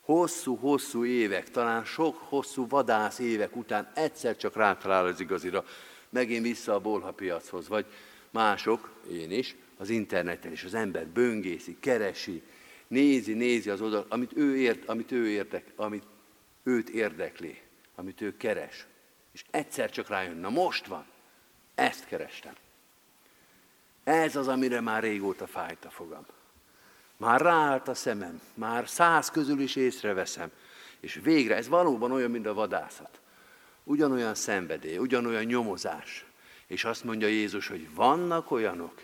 Hosszú-hosszú 0.00 1.04
évek, 1.04 1.50
talán 1.50 1.84
sok 1.84 2.16
hosszú 2.28 2.68
vadász 2.68 3.18
évek 3.18 3.56
után 3.56 3.90
egyszer 3.94 4.36
csak 4.36 4.56
rátalál 4.56 5.06
az 5.06 5.20
igazira, 5.20 5.64
megint 6.08 6.42
vissza 6.42 6.74
a 6.74 6.80
bolhapiachoz, 6.80 7.68
vagy 7.68 7.86
mások, 8.34 8.90
én 9.10 9.30
is, 9.30 9.56
az 9.76 9.88
interneten 9.88 10.52
is 10.52 10.64
az 10.64 10.74
ember 10.74 11.06
böngészi, 11.06 11.76
keresi, 11.80 12.42
nézi, 12.86 13.32
nézi 13.32 13.70
az 13.70 13.80
oldal, 13.80 14.06
amit 14.08 14.36
ő 14.36 14.56
ért, 14.56 14.84
amit 14.88 15.12
ő 15.12 15.28
érdek, 15.28 15.72
amit 15.76 16.04
őt 16.62 16.88
érdekli, 16.88 17.60
amit 17.94 18.20
ő 18.20 18.36
keres. 18.36 18.86
És 19.32 19.44
egyszer 19.50 19.90
csak 19.90 20.08
rájön, 20.08 20.36
na 20.36 20.50
most 20.50 20.86
van, 20.86 21.04
ezt 21.74 22.06
kerestem. 22.06 22.54
Ez 24.04 24.36
az, 24.36 24.48
amire 24.48 24.80
már 24.80 25.02
régóta 25.02 25.46
fájt 25.46 25.84
a 25.84 25.90
fogam. 25.90 26.26
Már 27.16 27.40
ráállt 27.40 27.88
a 27.88 27.94
szemem, 27.94 28.40
már 28.54 28.88
száz 28.88 29.30
közül 29.30 29.60
is 29.60 29.76
észreveszem, 29.76 30.50
és 31.00 31.20
végre 31.22 31.56
ez 31.56 31.68
valóban 31.68 32.12
olyan, 32.12 32.30
mint 32.30 32.46
a 32.46 32.54
vadászat. 32.54 33.20
Ugyanolyan 33.84 34.34
szenvedély, 34.34 34.98
ugyanolyan 34.98 35.44
nyomozás. 35.44 36.24
És 36.66 36.84
azt 36.84 37.04
mondja 37.04 37.26
Jézus, 37.26 37.68
hogy 37.68 37.94
vannak 37.94 38.50
olyanok, 38.50 39.02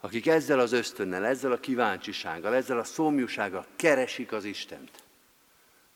akik 0.00 0.26
ezzel 0.26 0.58
az 0.58 0.72
ösztönnel, 0.72 1.24
ezzel 1.24 1.52
a 1.52 1.60
kíváncsisággal, 1.60 2.54
ezzel 2.54 2.78
a 2.78 2.84
szomjúsággal 2.84 3.66
keresik 3.76 4.32
az 4.32 4.44
Istent. 4.44 4.90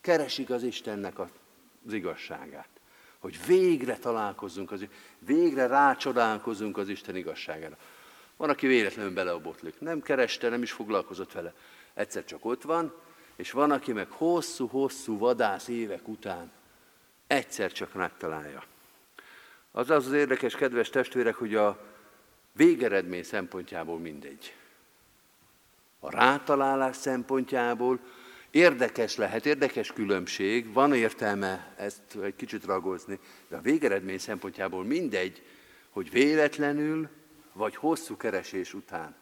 Keresik 0.01 0.49
az 0.49 0.63
Istennek 0.63 1.19
az 1.19 1.93
igazságát 1.93 2.69
hogy 3.21 3.45
végre 3.45 3.97
találkozzunk, 3.97 4.71
az, 4.71 4.85
végre 5.19 5.67
rácsodálkozunk 5.67 6.77
az 6.77 6.89
Isten 6.89 7.15
igazságára. 7.15 7.77
Van, 8.37 8.49
aki 8.49 8.67
véletlenül 8.67 9.13
beleobotlik. 9.13 9.79
Nem 9.79 10.01
kereste, 10.01 10.49
nem 10.49 10.61
is 10.61 10.71
foglalkozott 10.71 11.31
vele. 11.31 11.53
Egyszer 11.93 12.25
csak 12.25 12.45
ott 12.45 12.61
van, 12.61 12.93
és 13.35 13.51
van, 13.51 13.71
aki 13.71 13.93
meg 13.93 14.09
hosszú-hosszú 14.09 15.17
vadász 15.17 15.67
évek 15.67 16.07
után 16.07 16.51
egyszer 17.27 17.71
csak 17.71 17.93
megtalálja. 17.93 18.63
Az 19.71 19.89
az 19.89 20.05
az 20.05 20.13
érdekes, 20.13 20.55
kedves 20.55 20.89
testvérek, 20.89 21.35
hogy 21.35 21.55
a 21.55 21.85
végeredmény 22.51 23.23
szempontjából 23.23 23.99
mindegy. 23.99 24.55
A 25.99 26.09
rátalálás 26.09 26.95
szempontjából 26.95 27.99
Érdekes 28.51 29.15
lehet, 29.15 29.45
érdekes 29.45 29.93
különbség, 29.93 30.73
van 30.73 30.93
értelme 30.93 31.73
ezt 31.77 32.15
egy 32.21 32.35
kicsit 32.35 32.65
ragozni, 32.65 33.19
de 33.47 33.55
a 33.55 33.61
végeredmény 33.61 34.17
szempontjából 34.17 34.83
mindegy, 34.83 35.43
hogy 35.89 36.11
véletlenül 36.11 37.09
vagy 37.53 37.75
hosszú 37.75 38.17
keresés 38.17 38.73
után 38.73 39.15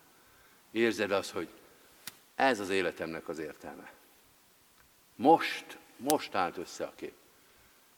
érzed 0.71 1.11
azt, 1.11 1.31
hogy 1.31 1.47
ez 2.35 2.59
az 2.59 2.69
életemnek 2.69 3.27
az 3.27 3.39
értelme. 3.39 3.91
Most, 5.15 5.77
most 5.97 6.35
állt 6.35 6.57
össze 6.57 6.83
a 6.83 6.93
kép. 6.95 7.13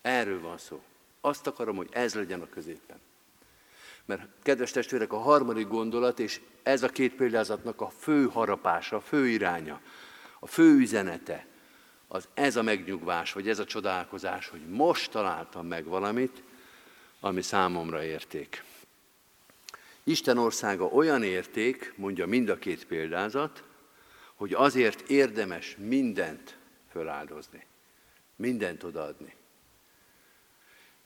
Erről 0.01 0.41
van 0.41 0.57
szó. 0.57 0.83
Azt 1.21 1.47
akarom, 1.47 1.75
hogy 1.75 1.89
ez 1.91 2.13
legyen 2.13 2.41
a 2.41 2.49
középen. 2.49 2.99
Mert 4.05 4.27
kedves 4.43 4.71
testvérek, 4.71 5.13
a 5.13 5.17
harmadik 5.17 5.67
gondolat, 5.67 6.19
és 6.19 6.41
ez 6.63 6.83
a 6.83 6.89
két 6.89 7.15
példázatnak 7.15 7.81
a 7.81 7.89
fő 7.89 8.27
harapása, 8.27 8.95
a 8.95 9.01
fő 9.01 9.27
iránya, 9.27 9.81
a 10.39 10.47
fő 10.47 10.77
üzenete 10.77 11.45
az 12.07 12.27
ez 12.33 12.55
a 12.55 12.61
megnyugvás, 12.61 13.33
vagy 13.33 13.49
ez 13.49 13.59
a 13.59 13.65
csodálkozás, 13.65 14.47
hogy 14.47 14.67
most 14.67 15.11
találtam 15.11 15.67
meg 15.67 15.85
valamit, 15.85 16.43
ami 17.19 17.41
számomra 17.41 18.03
érték. 18.03 18.63
Isten 20.03 20.37
országa 20.37 20.85
olyan 20.85 21.23
érték, 21.23 21.93
mondja 21.95 22.25
mind 22.25 22.49
a 22.49 22.57
két 22.57 22.85
példázat, 22.85 23.63
hogy 24.35 24.53
azért 24.53 25.09
érdemes 25.09 25.75
mindent 25.79 26.57
föláldozni, 26.89 27.65
mindent 28.35 28.83
odaadni. 28.83 29.35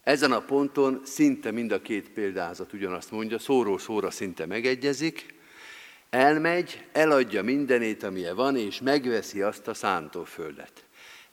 Ezen 0.06 0.32
a 0.32 0.40
ponton 0.40 1.00
szinte 1.04 1.50
mind 1.50 1.72
a 1.72 1.82
két 1.82 2.10
példázat 2.10 2.72
ugyanazt 2.72 3.10
mondja, 3.10 3.38
szóról 3.38 3.78
szóra 3.78 4.10
szinte 4.10 4.46
megegyezik, 4.46 5.34
Elmegy, 6.10 6.84
eladja 6.92 7.42
mindenét, 7.42 8.02
amilyen 8.02 8.36
van, 8.36 8.56
és 8.56 8.80
megveszi 8.80 9.42
azt 9.42 9.68
a 9.68 9.74
szántóföldet. 9.74 10.84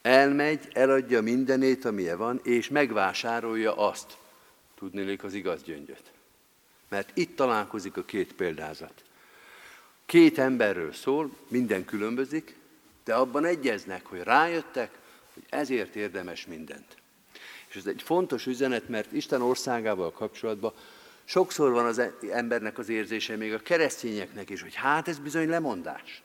Elmegy, 0.01 0.67
eladja 0.71 1.21
mindenét, 1.21 1.85
amilyen 1.85 2.17
van, 2.17 2.39
és 2.43 2.69
megvásárolja 2.69 3.77
azt, 3.77 4.17
tudnélik 4.75 5.23
az 5.23 5.33
igaz 5.33 5.63
gyöngyöt. 5.63 6.11
Mert 6.89 7.17
itt 7.17 7.35
találkozik 7.35 7.97
a 7.97 8.03
két 8.03 8.33
példázat. 8.33 9.03
Két 10.05 10.37
emberről 10.37 10.93
szól, 10.93 11.37
minden 11.47 11.85
különbözik, 11.85 12.55
de 13.03 13.13
abban 13.13 13.45
egyeznek, 13.45 14.05
hogy 14.05 14.19
rájöttek, 14.19 14.91
hogy 15.33 15.43
ezért 15.49 15.95
érdemes 15.95 16.45
mindent. 16.45 17.01
És 17.73 17.79
ez 17.79 17.85
egy 17.85 18.01
fontos 18.01 18.45
üzenet, 18.45 18.89
mert 18.89 19.11
Isten 19.11 19.41
országával 19.41 20.11
kapcsolatban 20.11 20.73
Sokszor 21.25 21.71
van 21.71 21.85
az 21.85 22.01
embernek 22.31 22.77
az 22.77 22.89
érzése, 22.89 23.35
még 23.35 23.53
a 23.53 23.59
keresztényeknek 23.59 24.49
is, 24.49 24.61
hogy 24.61 24.75
hát 24.75 25.07
ez 25.07 25.19
bizony 25.19 25.49
lemondás. 25.49 26.23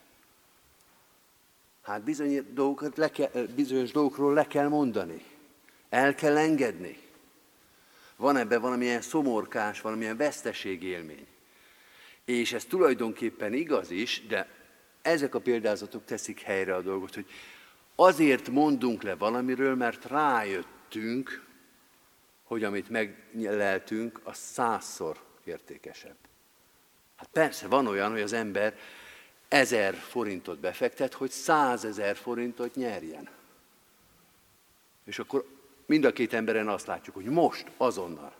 Hát 1.81 2.53
dolgokat 2.53 2.97
le 2.97 3.11
kell, 3.11 3.29
bizonyos 3.55 3.91
dolgokról 3.91 4.33
le 4.33 4.47
kell 4.47 4.67
mondani. 4.67 5.23
El 5.89 6.15
kell 6.15 6.37
engedni. 6.37 6.97
Van 8.15 8.37
ebben 8.37 8.61
valamilyen 8.61 9.01
szomorkás, 9.01 9.81
valamilyen 9.81 10.17
veszteségélmény. 10.17 11.27
És 12.25 12.53
ez 12.53 12.65
tulajdonképpen 12.65 13.53
igaz 13.53 13.91
is, 13.91 14.23
de 14.27 14.47
ezek 15.01 15.35
a 15.35 15.39
példázatok 15.39 16.05
teszik 16.05 16.41
helyre 16.41 16.75
a 16.75 16.81
dolgot, 16.81 17.13
hogy 17.13 17.25
azért 17.95 18.49
mondunk 18.49 19.03
le 19.03 19.15
valamiről, 19.15 19.75
mert 19.75 20.05
rájöttünk, 20.93 21.47
hogy 22.43 22.63
amit 22.63 22.89
megnyeleltünk, 22.89 24.19
az 24.23 24.37
százszor 24.37 25.19
értékesebb. 25.43 26.15
Hát 27.15 27.29
persze, 27.31 27.67
van 27.67 27.87
olyan, 27.87 28.11
hogy 28.11 28.21
az 28.21 28.33
ember 28.33 28.77
ezer 29.47 29.93
forintot 29.93 30.59
befektet, 30.59 31.13
hogy 31.13 31.29
százezer 31.29 32.15
forintot 32.15 32.75
nyerjen. 32.75 33.29
És 35.03 35.19
akkor 35.19 35.45
mind 35.85 36.03
a 36.05 36.13
két 36.13 36.33
emberen 36.33 36.67
azt 36.67 36.87
látjuk, 36.87 37.15
hogy 37.15 37.25
most, 37.25 37.71
azonnal, 37.77 38.35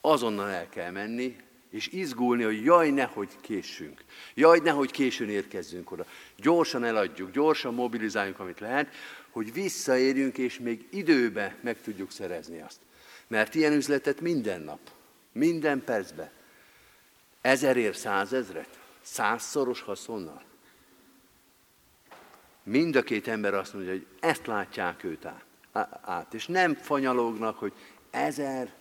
azonnal 0.00 0.48
el 0.48 0.68
kell 0.68 0.90
menni, 0.90 1.36
és 1.70 1.86
izgulni, 1.86 2.42
hogy 2.42 2.64
jaj, 2.64 2.90
nehogy 2.90 3.30
késsünk. 3.40 4.04
Jaj, 4.34 4.58
nehogy 4.58 4.90
későn 4.90 5.28
érkezzünk 5.28 5.90
oda. 5.90 6.06
Gyorsan 6.36 6.84
eladjuk, 6.84 7.30
gyorsan 7.30 7.74
mobilizáljunk, 7.74 8.38
amit 8.38 8.60
lehet, 8.60 8.94
hogy 9.30 9.52
visszaérjünk, 9.52 10.38
és 10.38 10.58
még 10.58 10.86
időbe 10.90 11.56
meg 11.60 11.80
tudjuk 11.80 12.10
szerezni 12.10 12.60
azt. 12.60 12.78
Mert 13.26 13.54
ilyen 13.54 13.72
üzletet 13.72 14.20
minden 14.20 14.60
nap, 14.60 14.80
minden 15.32 15.84
percben, 15.84 16.30
ezerért 17.40 17.98
százezret, 17.98 18.78
százszoros 19.02 19.80
haszonnal. 19.80 20.42
Mind 22.62 22.96
a 22.96 23.02
két 23.02 23.28
ember 23.28 23.54
azt 23.54 23.74
mondja, 23.74 23.92
hogy 23.92 24.06
ezt 24.20 24.46
látják 24.46 25.04
őt 25.04 25.28
át. 26.02 26.34
És 26.34 26.46
nem 26.46 26.74
fanyalognak, 26.74 27.58
hogy 27.58 27.72
ezer, 28.10 28.74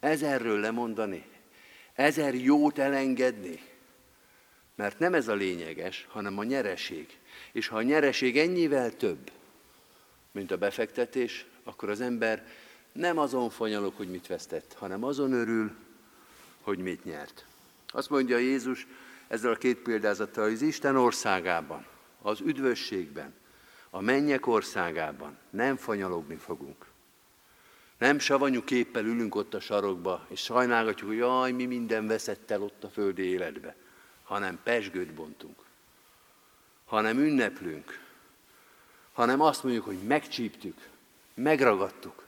ezerről 0.00 0.60
lemondani, 0.60 1.24
ezer 1.96 2.34
jót 2.34 2.78
elengedni. 2.78 3.60
Mert 4.74 4.98
nem 4.98 5.14
ez 5.14 5.28
a 5.28 5.34
lényeges, 5.34 6.06
hanem 6.08 6.38
a 6.38 6.44
nyereség. 6.44 7.18
És 7.52 7.68
ha 7.68 7.76
a 7.76 7.82
nyereség 7.82 8.38
ennyivel 8.38 8.96
több, 8.96 9.30
mint 10.32 10.50
a 10.50 10.56
befektetés, 10.56 11.46
akkor 11.64 11.88
az 11.88 12.00
ember 12.00 12.46
nem 12.92 13.18
azon 13.18 13.50
fanyalok, 13.50 13.96
hogy 13.96 14.10
mit 14.10 14.26
vesztett, 14.26 14.72
hanem 14.72 15.04
azon 15.04 15.32
örül, 15.32 15.72
hogy 16.60 16.78
mit 16.78 17.04
nyert. 17.04 17.44
Azt 17.88 18.10
mondja 18.10 18.36
Jézus 18.36 18.86
ezzel 19.28 19.52
a 19.52 19.56
két 19.56 19.78
példázattal, 19.78 20.44
hogy 20.44 20.52
az 20.52 20.62
Isten 20.62 20.96
országában, 20.96 21.86
az 22.22 22.40
üdvösségben, 22.40 23.34
a 23.90 24.00
mennyek 24.00 24.46
országában 24.46 25.38
nem 25.50 25.76
fanyalogni 25.76 26.36
fogunk. 26.36 26.86
Nem 27.98 28.18
savanyú 28.18 28.64
képpel 28.64 29.04
ülünk 29.04 29.34
ott 29.34 29.54
a 29.54 29.60
sarokba, 29.60 30.26
és 30.28 30.40
sajnálgatjuk, 30.40 31.08
hogy 31.08 31.18
jaj, 31.18 31.52
mi 31.52 31.64
minden 31.64 32.06
veszett 32.06 32.50
el 32.50 32.62
ott 32.62 32.84
a 32.84 32.88
földi 32.88 33.22
életbe, 33.22 33.74
hanem 34.22 34.58
pesgőt 34.62 35.12
bontunk, 35.12 35.58
hanem 36.84 37.18
ünneplünk, 37.18 38.00
hanem 39.12 39.40
azt 39.40 39.62
mondjuk, 39.62 39.84
hogy 39.84 39.98
megcsíptük, 39.98 40.88
megragadtuk, 41.34 42.26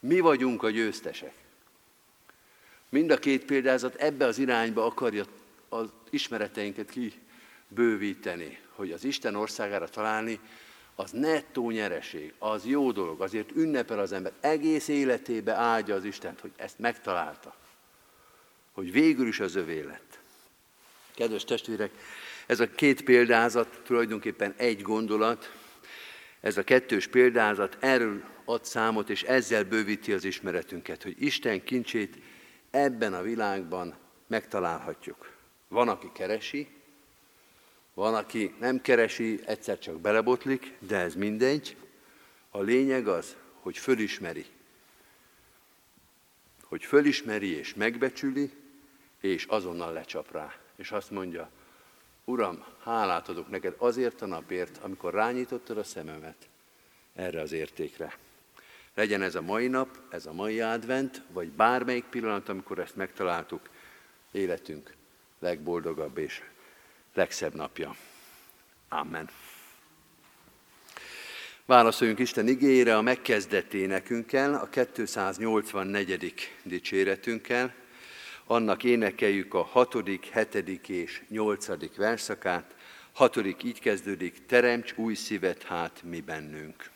mi 0.00 0.20
vagyunk 0.20 0.62
a 0.62 0.70
győztesek. 0.70 1.34
Mind 2.88 3.10
a 3.10 3.18
két 3.18 3.44
példázat 3.44 3.94
ebbe 3.94 4.26
az 4.26 4.38
irányba 4.38 4.84
akarja 4.84 5.24
az 5.68 5.88
ismereteinket 6.10 6.90
kibővíteni, 6.90 8.58
hogy 8.72 8.92
az 8.92 9.04
Isten 9.04 9.34
országára 9.34 9.88
találni, 9.88 10.40
az 11.00 11.10
nettó 11.10 11.70
nyereség, 11.70 12.34
az 12.38 12.66
jó 12.66 12.92
dolog, 12.92 13.20
azért 13.20 13.50
ünnepel 13.56 13.98
az 13.98 14.12
ember, 14.12 14.32
egész 14.40 14.88
életébe 14.88 15.52
áldja 15.52 15.94
az 15.94 16.04
Istent, 16.04 16.40
hogy 16.40 16.52
ezt 16.56 16.78
megtalálta, 16.78 17.54
hogy 18.72 18.92
végül 18.92 19.26
is 19.26 19.40
az 19.40 19.54
övé 19.54 19.80
lett. 19.80 20.18
Kedves 21.14 21.44
testvérek, 21.44 21.90
ez 22.46 22.60
a 22.60 22.70
két 22.70 23.02
példázat 23.02 23.80
tulajdonképpen 23.84 24.54
egy 24.56 24.82
gondolat, 24.82 25.52
ez 26.40 26.56
a 26.56 26.64
kettős 26.64 27.06
példázat 27.06 27.76
erről 27.80 28.22
ad 28.44 28.64
számot, 28.64 29.10
és 29.10 29.22
ezzel 29.22 29.64
bővíti 29.64 30.12
az 30.12 30.24
ismeretünket, 30.24 31.02
hogy 31.02 31.22
Isten 31.22 31.64
kincsét 31.64 32.16
ebben 32.70 33.14
a 33.14 33.22
világban 33.22 33.94
megtalálhatjuk. 34.26 35.32
Van, 35.68 35.88
aki 35.88 36.10
keresi, 36.14 36.68
van, 37.98 38.14
aki 38.14 38.54
nem 38.58 38.80
keresi, 38.80 39.40
egyszer 39.44 39.78
csak 39.78 40.00
belebotlik, 40.00 40.72
de 40.78 40.96
ez 40.96 41.14
mindegy. 41.14 41.76
A 42.50 42.60
lényeg 42.60 43.08
az, 43.08 43.36
hogy 43.60 43.78
fölismeri. 43.78 44.46
Hogy 46.62 46.84
fölismeri 46.84 47.48
és 47.48 47.74
megbecsüli, 47.74 48.50
és 49.20 49.44
azonnal 49.44 49.92
lecsap 49.92 50.32
rá. 50.32 50.54
És 50.76 50.90
azt 50.90 51.10
mondja, 51.10 51.50
Uram, 52.24 52.64
hálát 52.82 53.28
adok 53.28 53.50
neked 53.50 53.74
azért 53.78 54.22
a 54.22 54.26
napért, 54.26 54.78
amikor 54.82 55.14
rányítottad 55.14 55.78
a 55.78 55.84
szememet 55.84 56.48
erre 57.14 57.40
az 57.40 57.52
értékre. 57.52 58.16
Legyen 58.94 59.22
ez 59.22 59.34
a 59.34 59.42
mai 59.42 59.68
nap, 59.68 59.98
ez 60.10 60.26
a 60.26 60.32
mai 60.32 60.60
advent, 60.60 61.22
vagy 61.32 61.48
bármelyik 61.48 62.04
pillanat, 62.04 62.48
amikor 62.48 62.78
ezt 62.78 62.96
megtaláltuk, 62.96 63.68
életünk 64.30 64.94
legboldogabb 65.38 66.18
és 66.18 66.42
legszebb 67.18 67.54
napja. 67.54 67.94
Amen. 68.88 69.28
Válaszoljunk 71.66 72.18
Isten 72.18 72.48
igényére 72.48 72.96
a 72.96 73.02
megkezdeténekünkkel, 73.02 74.54
a 74.54 74.68
284. 74.68 76.50
dicséretünkkel. 76.62 77.74
Annak 78.46 78.84
énekeljük 78.84 79.54
a 79.54 79.62
hatodik, 79.62 80.26
hetedik 80.26 80.88
és 80.88 81.22
nyolcadik 81.28 81.96
verszakát. 81.96 82.74
Hatodik 83.12 83.62
így 83.62 83.80
kezdődik, 83.80 84.46
teremts 84.46 84.92
új 84.96 85.14
szívet 85.14 85.62
hát 85.62 86.02
mi 86.02 86.20
bennünk. 86.20 86.90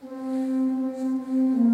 thank 0.00 1.28
you 1.28 1.67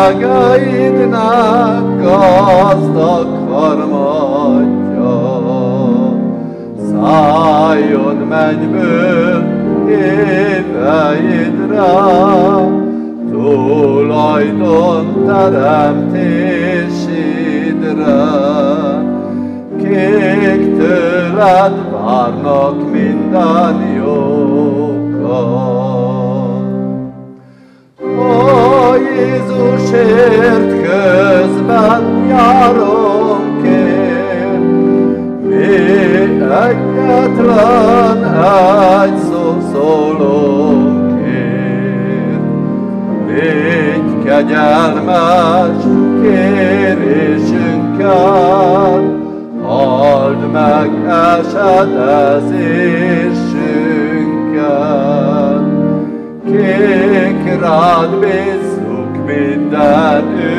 egeidnek 0.08 1.95
gazdag 2.06 3.30
harmadja. 3.50 5.14
Szálljon 6.90 8.16
mennyből 8.16 9.38
éveidre, 9.88 10.84
tulajdon 13.30 15.04
teremtésidre. 15.26 16.44
Kék 19.76 20.62
tőled 20.76 21.76
várnak 21.90 22.90
minden 22.92 23.76
jókat. 23.96 24.46
Ó 28.02 28.94
Jézusért 28.94 30.75
kegyelmes 44.36 45.82
kérésünket, 46.22 48.06
Hald 49.62 50.50
meg 50.52 50.90
esedezésünket, 51.38 52.06
Kék 56.44 57.60
rád 57.60 58.10
bízzuk 58.18 59.26
minden 59.26 60.24
ügyünket. 60.24 60.55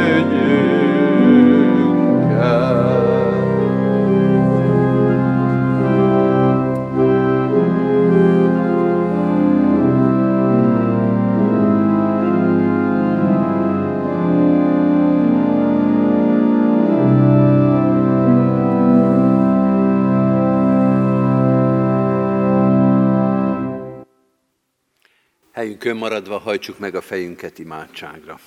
Helyünkön 25.87 26.09
maradva 26.09 26.37
hajtsuk 26.37 26.79
meg 26.79 26.95
a 26.95 27.01
fejünket 27.01 27.59
imádságra. 27.59 28.39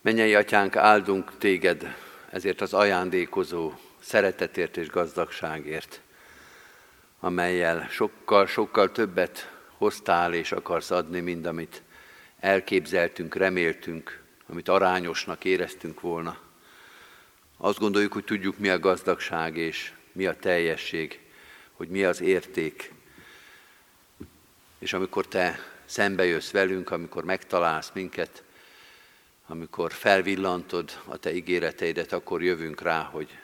Mennyei 0.00 0.34
atyánk, 0.34 0.76
áldunk 0.76 1.38
téged 1.38 1.94
ezért 2.30 2.60
az 2.60 2.74
ajándékozó 2.74 3.72
szeretetért 4.00 4.76
és 4.76 4.88
gazdagságért, 4.88 6.00
amelyel 7.20 7.88
sokkal-sokkal 7.90 8.92
többet 8.92 9.52
hoztál 9.76 10.34
és 10.34 10.52
akarsz 10.52 10.90
adni, 10.90 11.20
mint 11.20 11.46
amit 11.46 11.82
elképzeltünk, 12.40 13.34
reméltünk, 13.34 14.22
amit 14.48 14.68
arányosnak 14.68 15.44
éreztünk 15.44 16.00
volna. 16.00 16.38
Azt 17.56 17.78
gondoljuk, 17.78 18.12
hogy 18.12 18.24
tudjuk, 18.24 18.58
mi 18.58 18.68
a 18.68 18.78
gazdagság 18.78 19.56
és 19.56 19.92
mi 20.12 20.26
a 20.26 20.36
teljesség, 20.36 21.20
hogy 21.72 21.88
mi 21.88 22.04
az 22.04 22.20
érték, 22.20 22.94
és 24.86 24.92
amikor 24.92 25.26
te 25.26 25.58
szembe 25.84 26.24
jössz 26.24 26.50
velünk, 26.50 26.90
amikor 26.90 27.24
megtalálsz 27.24 27.90
minket, 27.94 28.42
amikor 29.46 29.92
felvillantod 29.92 31.00
a 31.04 31.16
te 31.16 31.34
ígéreteidet, 31.34 32.12
akkor 32.12 32.42
jövünk 32.42 32.80
rá, 32.80 33.02
hogy 33.02 33.38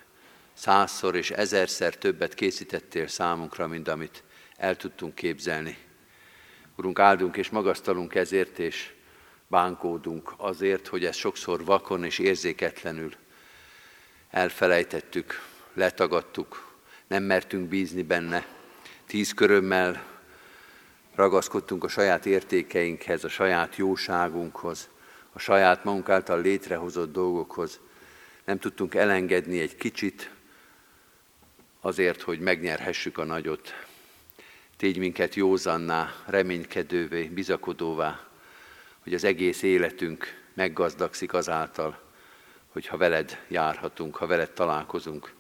százszor 0.52 1.16
és 1.16 1.30
ezerszer 1.30 1.96
többet 1.96 2.34
készítettél 2.34 3.06
számunkra, 3.06 3.66
mint 3.66 3.88
amit 3.88 4.22
el 4.56 4.76
tudtunk 4.76 5.14
képzelni. 5.14 5.78
Urunk, 6.76 6.98
áldunk 6.98 7.36
és 7.36 7.50
magasztalunk 7.50 8.14
ezért, 8.14 8.58
és 8.58 8.92
bánkódunk 9.46 10.34
azért, 10.36 10.86
hogy 10.86 11.04
ezt 11.04 11.18
sokszor 11.18 11.64
vakon 11.64 12.04
és 12.04 12.18
érzéketlenül 12.18 13.12
elfelejtettük, 14.30 15.42
letagadtuk, 15.74 16.76
nem 17.06 17.22
mertünk 17.22 17.68
bízni 17.68 18.02
benne. 18.02 18.46
Tíz 19.06 19.34
körömmel 19.34 20.11
ragaszkodtunk 21.14 21.84
a 21.84 21.88
saját 21.88 22.26
értékeinkhez, 22.26 23.24
a 23.24 23.28
saját 23.28 23.76
jóságunkhoz, 23.76 24.88
a 25.32 25.38
saját 25.38 25.84
magunk 25.84 26.08
által 26.08 26.40
létrehozott 26.40 27.12
dolgokhoz. 27.12 27.80
Nem 28.44 28.58
tudtunk 28.58 28.94
elengedni 28.94 29.60
egy 29.60 29.76
kicsit 29.76 30.30
azért, 31.80 32.22
hogy 32.22 32.40
megnyerhessük 32.40 33.18
a 33.18 33.24
nagyot. 33.24 33.74
Tégy 34.76 34.98
minket 34.98 35.34
józanná, 35.34 36.14
reménykedővé, 36.26 37.24
bizakodóvá, 37.24 38.20
hogy 39.02 39.14
az 39.14 39.24
egész 39.24 39.62
életünk 39.62 40.40
meggazdagszik 40.54 41.32
azáltal, 41.32 42.00
hogyha 42.68 42.96
veled 42.96 43.38
járhatunk, 43.48 44.16
ha 44.16 44.26
veled 44.26 44.50
találkozunk, 44.50 45.32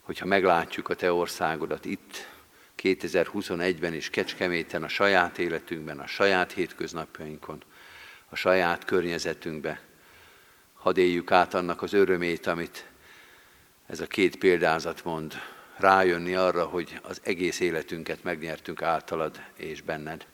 hogyha 0.00 0.26
meglátjuk 0.26 0.88
a 0.88 0.94
te 0.94 1.12
országodat 1.12 1.84
itt, 1.84 2.28
2021-ben 2.82 3.94
is 3.94 4.10
Kecskeméten, 4.10 4.82
a 4.82 4.88
saját 4.88 5.38
életünkben, 5.38 5.98
a 5.98 6.06
saját 6.06 6.52
hétköznapjainkon, 6.52 7.62
a 8.28 8.36
saját 8.36 8.84
környezetünkbe. 8.84 9.80
Hadd 10.74 10.98
éljük 10.98 11.30
át 11.30 11.54
annak 11.54 11.82
az 11.82 11.92
örömét, 11.92 12.46
amit 12.46 12.86
ez 13.86 14.00
a 14.00 14.06
két 14.06 14.36
példázat 14.36 15.04
mond, 15.04 15.34
rájönni 15.76 16.34
arra, 16.34 16.64
hogy 16.64 16.98
az 17.02 17.20
egész 17.24 17.60
életünket 17.60 18.22
megnyertünk 18.22 18.82
általad 18.82 19.40
és 19.56 19.82
benned. 19.82 20.26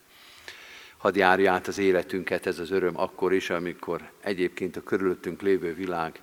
Hadd 0.97 1.17
járja 1.17 1.53
át 1.53 1.67
az 1.67 1.79
életünket 1.79 2.47
ez 2.47 2.59
az 2.59 2.71
öröm 2.71 2.99
akkor 2.99 3.33
is, 3.33 3.51
amikor 3.51 4.11
egyébként 4.21 4.77
a 4.77 4.83
körülöttünk 4.83 5.43
lévő 5.43 5.75
világ 5.75 6.21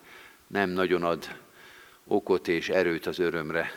nem 0.48 0.70
nagyon 0.70 1.04
ad 1.04 1.40
okot 2.08 2.48
és 2.48 2.70
erőt 2.70 3.06
az 3.06 3.20
örömre, 3.20 3.72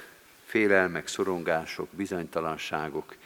félelmek, 0.47 1.07
szorongások, 1.07 1.89
bizonytalanságok, 1.91 3.17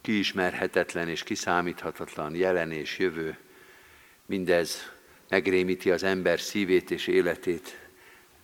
kiismerhetetlen 0.00 1.08
és 1.08 1.22
kiszámíthatatlan 1.22 2.34
jelen 2.34 2.70
és 2.70 2.98
jövő, 2.98 3.38
mindez 4.26 4.92
megrémíti 5.28 5.90
az 5.90 6.02
ember 6.02 6.40
szívét 6.40 6.90
és 6.90 7.06
életét. 7.06 7.78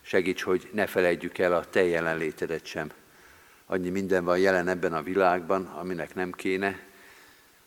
Segíts, 0.01 0.41
hogy 0.41 0.69
ne 0.73 0.87
felejtjük 0.87 1.37
el 1.37 1.53
a 1.53 1.69
te 1.69 1.83
jelenlétedet 1.83 2.65
sem. 2.65 2.91
Annyi 3.65 3.89
minden 3.89 4.23
van 4.23 4.39
jelen 4.39 4.67
ebben 4.67 4.93
a 4.93 5.03
világban, 5.03 5.65
aminek 5.65 6.15
nem 6.15 6.31
kéne. 6.31 6.79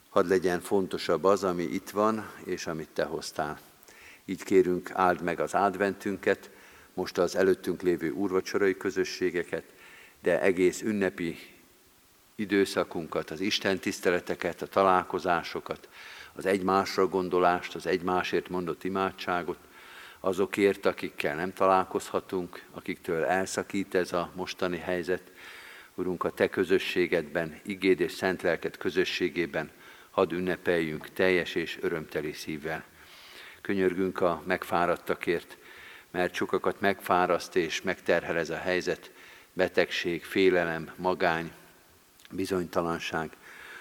Hadd 0.09 0.29
legyen 0.29 0.61
fontosabb 0.61 1.25
az, 1.25 1.45
ami 1.45 1.62
itt 1.62 1.91
van, 1.91 2.31
és 2.45 2.67
amit 2.67 2.88
te 2.88 3.05
hoztál. 3.05 3.61
Így 4.25 4.43
kérünk, 4.43 4.91
áld 4.93 5.23
meg 5.23 5.41
az 5.41 5.55
adventünket, 5.55 6.51
most 6.95 7.19
az 7.19 7.37
előttünk 7.37 7.83
lévő 7.83 8.11
úrvacsorai 8.11 8.77
közösségeket, 8.77 9.65
de 10.23 10.41
egész 10.41 10.83
ünnepi 10.83 11.39
időszakunkat, 12.35 13.31
az 13.31 13.41
Isten 13.41 13.79
tiszteleteket, 13.79 14.63
a 14.63 14.67
találkozásokat, 14.67 15.89
az 16.33 16.47
egymásra 16.47 17.07
gondolást, 17.07 17.75
az 17.75 17.87
egymásért 17.87 18.49
mondott 18.49 18.85
imádságot, 18.85 19.59
azokért, 20.21 20.87
akikkel 20.87 21.35
nem 21.35 21.53
találkozhatunk, 21.53 22.65
akiktől 22.71 23.25
elszakít 23.25 23.95
ez 23.95 24.13
a 24.13 24.31
mostani 24.35 24.79
helyzet. 24.79 25.23
Urunk, 25.95 26.25
a 26.25 26.31
Te 26.31 26.49
közösségedben, 26.49 27.61
igéd 27.65 28.01
és 28.01 28.13
szent 28.13 28.43
lelked 28.43 28.77
közösségében 28.77 29.71
hadd 30.11 30.33
ünnepeljünk 30.33 31.09
teljes 31.09 31.55
és 31.55 31.79
örömteli 31.81 32.33
szívvel. 32.33 32.85
Könyörgünk 33.61 34.21
a 34.21 34.43
megfáradtakért, 34.47 35.57
mert 36.11 36.35
sokakat 36.35 36.81
megfáraszt 36.81 37.57
és 37.57 37.83
megterhel 37.83 38.37
ez 38.37 38.51
a 38.51 38.57
helyzet, 38.57 39.12
betegség, 39.53 40.25
félelem, 40.25 40.93
magány, 40.97 41.53
bizonytalanság. 42.31 43.31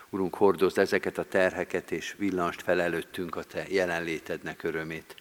Urunk, 0.10 0.36
hordozd 0.36 0.78
ezeket 0.78 1.18
a 1.18 1.26
terheket, 1.26 1.92
és 1.92 2.16
villanst 2.18 2.62
fel 2.62 2.82
előttünk 2.82 3.36
a 3.36 3.44
Te 3.44 3.66
jelenlétednek 3.70 4.64
örömét. 4.64 5.16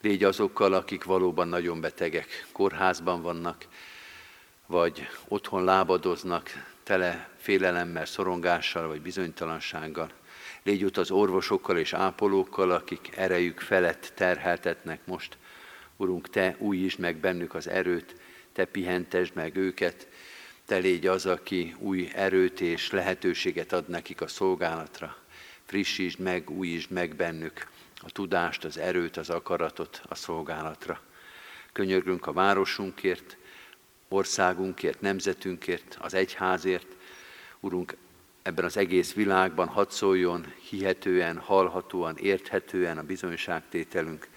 Légy 0.00 0.24
azokkal, 0.24 0.72
akik 0.72 1.04
valóban 1.04 1.48
nagyon 1.48 1.80
betegek, 1.80 2.46
kórházban 2.52 3.22
vannak, 3.22 3.66
vagy 4.66 5.08
otthon 5.28 5.64
lábadoznak, 5.64 6.50
tele 6.82 7.28
félelemmel, 7.36 8.04
szorongással, 8.04 8.88
vagy 8.88 9.00
bizonytalansággal. 9.00 10.10
Légy 10.62 10.84
ott 10.84 10.96
az 10.96 11.10
orvosokkal 11.10 11.78
és 11.78 11.92
ápolókkal, 11.92 12.70
akik 12.70 13.10
erejük 13.16 13.60
felett 13.60 14.12
terheltetnek 14.14 15.00
most. 15.04 15.36
Urunk, 15.96 16.28
Te 16.28 16.56
újítsd 16.58 16.98
meg 16.98 17.16
bennük 17.16 17.54
az 17.54 17.68
erőt, 17.68 18.14
te 18.54 18.64
pihentesd 18.64 19.34
meg 19.34 19.56
őket, 19.56 20.08
te 20.66 20.76
légy 20.76 21.06
az, 21.06 21.26
aki 21.26 21.74
új 21.78 22.10
erőt 22.14 22.60
és 22.60 22.90
lehetőséget 22.90 23.72
ad 23.72 23.88
nekik 23.88 24.20
a 24.20 24.26
szolgálatra. 24.26 25.16
Frissítsd 25.64 26.18
meg, 26.18 26.50
újítsd 26.50 26.90
meg 26.90 27.16
bennük 27.16 27.66
a 28.02 28.10
tudást, 28.10 28.64
az 28.64 28.78
erőt, 28.78 29.16
az 29.16 29.30
akaratot 29.30 30.02
a 30.08 30.14
szolgálatra. 30.14 31.00
Könyörgünk 31.72 32.26
a 32.26 32.32
városunkért, 32.32 33.36
országunkért, 34.08 35.00
nemzetünkért, 35.00 35.96
az 36.00 36.14
egyházért. 36.14 36.86
Urunk, 37.60 37.96
ebben 38.42 38.64
az 38.64 38.76
egész 38.76 39.12
világban 39.12 39.68
hadd 39.68 39.88
szóljon 39.90 40.52
hihetően, 40.68 41.38
hallhatóan, 41.38 42.16
érthetően 42.16 42.98
a 42.98 43.02
bizonyságtételünk 43.02 44.28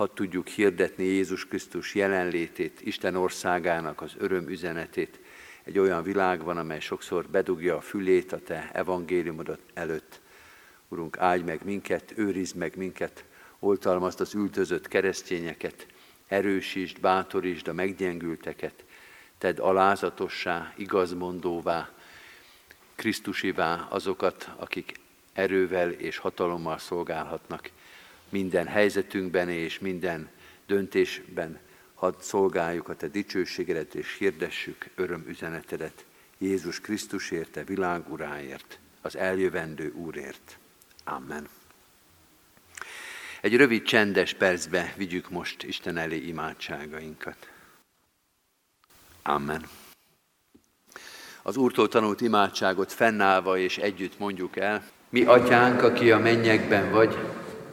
hadd 0.00 0.14
tudjuk 0.14 0.48
hirdetni 0.48 1.04
Jézus 1.04 1.46
Krisztus 1.46 1.94
jelenlétét, 1.94 2.80
Isten 2.80 3.14
országának 3.14 4.00
az 4.00 4.12
öröm 4.18 4.48
üzenetét 4.48 5.20
egy 5.64 5.78
olyan 5.78 6.02
világban, 6.02 6.56
amely 6.56 6.80
sokszor 6.80 7.28
bedugja 7.28 7.76
a 7.76 7.80
fülét 7.80 8.32
a 8.32 8.38
Te 8.38 8.70
evangéliumodat 8.72 9.60
előtt. 9.74 10.20
Urunk, 10.88 11.18
áldj 11.18 11.44
meg 11.44 11.60
minket, 11.64 12.12
őrizd 12.16 12.56
meg 12.56 12.76
minket, 12.76 13.24
oltalmazd 13.58 14.20
az 14.20 14.34
ültözött 14.34 14.88
keresztényeket, 14.88 15.86
erősítsd, 16.26 17.00
bátorítsd 17.00 17.68
a 17.68 17.72
meggyengülteket, 17.72 18.84
tedd 19.38 19.60
alázatossá, 19.60 20.74
igazmondóvá, 20.76 21.90
Krisztusivá 22.94 23.86
azokat, 23.90 24.50
akik 24.56 24.92
erővel 25.32 25.90
és 25.90 26.16
hatalommal 26.16 26.78
szolgálhatnak 26.78 27.70
minden 28.30 28.66
helyzetünkben 28.66 29.48
és 29.48 29.78
minden 29.78 30.28
döntésben 30.66 31.58
hadd 31.94 32.14
szolgáljuk 32.20 32.88
a 32.88 32.96
Te 32.96 33.08
dicsőségedet 33.08 33.94
és 33.94 34.16
hirdessük 34.18 34.88
öröm 34.94 35.24
üzenetedet 35.28 36.04
Jézus 36.38 36.80
Krisztusért, 36.80 37.50
Te 37.50 37.64
világuráért, 37.64 38.78
az 39.00 39.16
eljövendő 39.16 39.92
Úrért. 39.92 40.58
Amen. 41.04 41.48
Egy 43.40 43.56
rövid 43.56 43.82
csendes 43.82 44.34
percbe 44.34 44.94
vigyük 44.96 45.30
most 45.30 45.62
Isten 45.62 45.96
elé 45.96 46.16
imádságainkat. 46.16 47.50
Amen. 49.22 49.66
Az 51.42 51.56
Úrtól 51.56 51.88
tanult 51.88 52.20
imádságot 52.20 52.92
fennállva 52.92 53.58
és 53.58 53.78
együtt 53.78 54.18
mondjuk 54.18 54.56
el. 54.56 54.84
Mi 55.08 55.24
atyánk, 55.24 55.82
aki 55.82 56.10
a 56.10 56.18
mennyekben 56.18 56.90
vagy, 56.90 57.18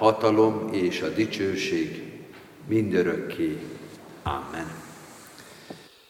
hatalom 0.00 0.72
és 0.72 1.00
a 1.00 1.08
dicsőség 1.08 2.12
mindörökké. 2.66 3.58
Amen. 4.22 4.70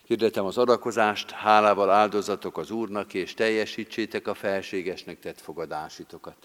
Hirdetem 0.04 0.44
az 0.44 0.58
adakozást, 0.58 1.30
hálával 1.30 1.90
áldozatok 1.90 2.58
az 2.58 2.70
Úrnak, 2.70 3.14
és 3.14 3.34
teljesítsétek 3.34 4.26
a 4.28 4.34
felségesnek 4.34 5.18
tett 5.18 5.40
fogadásitokat. 5.40 6.36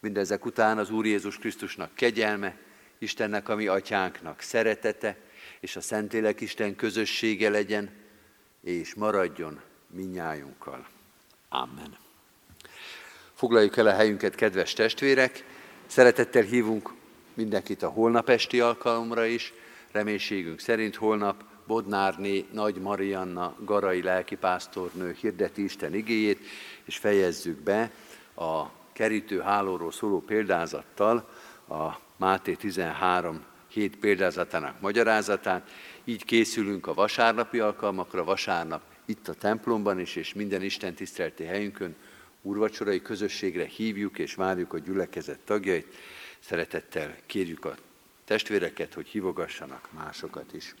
Mindezek 0.00 0.44
után 0.44 0.78
az 0.78 0.90
Úr 0.90 1.06
Jézus 1.06 1.38
Krisztusnak 1.38 1.94
kegyelme, 1.94 2.56
Istennek, 2.98 3.48
ami 3.48 3.66
atyánknak 3.66 4.40
szeretete, 4.40 5.16
és 5.60 5.76
a 5.76 5.80
Szentlélek 5.80 6.40
Isten 6.40 6.76
közössége 6.76 7.50
legyen, 7.50 7.90
és 8.60 8.94
maradjon 8.94 9.60
minnyájunkkal. 9.86 10.86
Amen. 11.48 11.96
Foglaljuk 13.34 13.76
el 13.76 13.86
a 13.86 13.92
helyünket, 13.92 14.34
kedves 14.34 14.72
testvérek! 14.72 15.58
Szeretettel 15.90 16.42
hívunk 16.42 16.94
mindenkit 17.34 17.82
a 17.82 17.88
holnap 17.88 18.28
esti 18.28 18.60
alkalomra 18.60 19.24
is. 19.24 19.52
Reménységünk 19.92 20.60
szerint 20.60 20.96
holnap 20.96 21.44
Bodnárné 21.66 22.44
Nagy 22.52 22.76
Marianna 22.76 23.54
Garai 23.64 24.02
lelkipásztornő 24.02 25.16
hirdeti 25.20 25.62
Isten 25.62 25.94
igéjét, 25.94 26.38
és 26.84 26.96
fejezzük 26.96 27.58
be 27.58 27.90
a 28.34 28.64
kerítő 28.92 29.40
hálóról 29.40 29.92
szóló 29.92 30.20
példázattal 30.20 31.28
a 31.68 31.88
Máté 32.16 32.54
13 32.54 33.44
hét 33.68 33.96
példázatának 33.96 34.80
magyarázatát. 34.80 35.70
Így 36.04 36.24
készülünk 36.24 36.86
a 36.86 36.94
vasárnapi 36.94 37.58
alkalmakra, 37.58 38.24
vasárnap 38.24 38.82
itt 39.04 39.28
a 39.28 39.34
templomban 39.34 40.00
is, 40.00 40.16
és 40.16 40.34
minden 40.34 40.62
Isten 40.62 40.94
tisztelti 40.94 41.44
helyünkön 41.44 41.96
úrvacsorai 42.42 43.02
közösségre 43.02 43.64
hívjuk 43.64 44.18
és 44.18 44.34
várjuk 44.34 44.72
a 44.72 44.78
gyülekezet 44.78 45.38
tagjait. 45.44 45.94
Szeretettel 46.38 47.16
kérjük 47.26 47.64
a 47.64 47.76
testvéreket, 48.24 48.94
hogy 48.94 49.06
hívogassanak 49.06 49.88
másokat 49.92 50.52
is. 50.52 50.74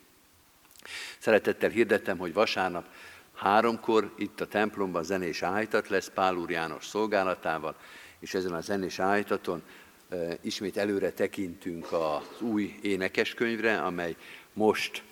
Szeretettel 1.18 1.70
hirdettem, 1.70 2.18
hogy 2.18 2.32
vasárnap 2.32 2.86
háromkor 3.34 4.12
itt 4.16 4.40
a 4.40 4.46
templomban 4.46 5.04
zenés 5.04 5.42
áhítat 5.42 5.88
lesz 5.88 6.10
Pál 6.14 6.36
úr 6.36 6.50
János 6.50 6.86
szolgálatával, 6.86 7.76
és 8.18 8.34
ezen 8.34 8.52
a 8.52 8.60
zenés 8.60 8.98
áhítaton 8.98 9.62
e, 10.08 10.38
ismét 10.40 10.76
előre 10.76 11.12
tekintünk 11.12 11.92
az 11.92 12.40
új 12.40 12.78
énekeskönyvre, 12.82 13.80
amely 13.80 14.16
most 14.52 15.02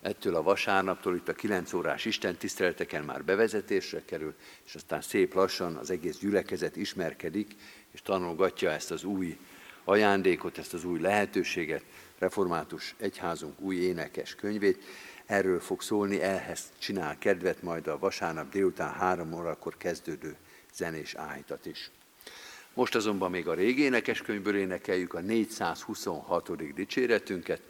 ettől 0.00 0.34
a 0.34 0.42
vasárnaptól 0.42 1.16
itt 1.16 1.28
a 1.28 1.32
9 1.32 1.72
órás 1.72 2.04
Isten 2.04 2.36
tiszteleteken 2.36 3.04
már 3.04 3.24
bevezetésre 3.24 4.02
kerül, 4.04 4.34
és 4.66 4.74
aztán 4.74 5.00
szép 5.00 5.34
lassan 5.34 5.76
az 5.76 5.90
egész 5.90 6.18
gyülekezet 6.18 6.76
ismerkedik, 6.76 7.56
és 7.92 8.02
tanulgatja 8.02 8.70
ezt 8.70 8.90
az 8.90 9.04
új 9.04 9.38
ajándékot, 9.84 10.58
ezt 10.58 10.74
az 10.74 10.84
új 10.84 11.00
lehetőséget, 11.00 11.84
református 12.18 12.94
egyházunk 12.98 13.60
új 13.60 13.76
énekes 13.76 14.34
könyvét. 14.34 14.84
Erről 15.26 15.60
fog 15.60 15.82
szólni, 15.82 16.20
ehhez 16.20 16.62
csinál 16.78 17.18
kedvet 17.18 17.62
majd 17.62 17.86
a 17.86 17.98
vasárnap 17.98 18.50
délután 18.50 18.92
három 18.92 19.32
órakor 19.32 19.76
kezdődő 19.76 20.36
zenés 20.74 21.14
áhítat 21.14 21.66
is. 21.66 21.90
Most 22.74 22.94
azonban 22.94 23.30
még 23.30 23.48
a 23.48 23.54
régi 23.54 23.82
énekeskönyvből 23.82 24.56
énekeljük 24.56 25.14
a 25.14 25.20
426. 25.20 26.74
dicséretünket. 26.74 27.62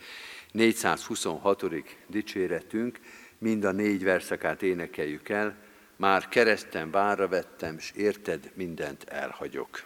426. 0.52 1.64
dicséretünk, 2.06 2.98
mind 3.38 3.64
a 3.64 3.72
négy 3.72 4.04
verszakát 4.04 4.62
énekeljük 4.62 5.28
el. 5.28 5.56
Már 5.96 6.28
kereszten 6.28 6.90
várra 6.90 7.28
vettem, 7.28 7.78
s 7.78 7.92
érted, 7.96 8.50
mindent 8.54 9.04
elhagyok. 9.04 9.84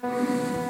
thank 0.00 0.28
you 0.28 0.61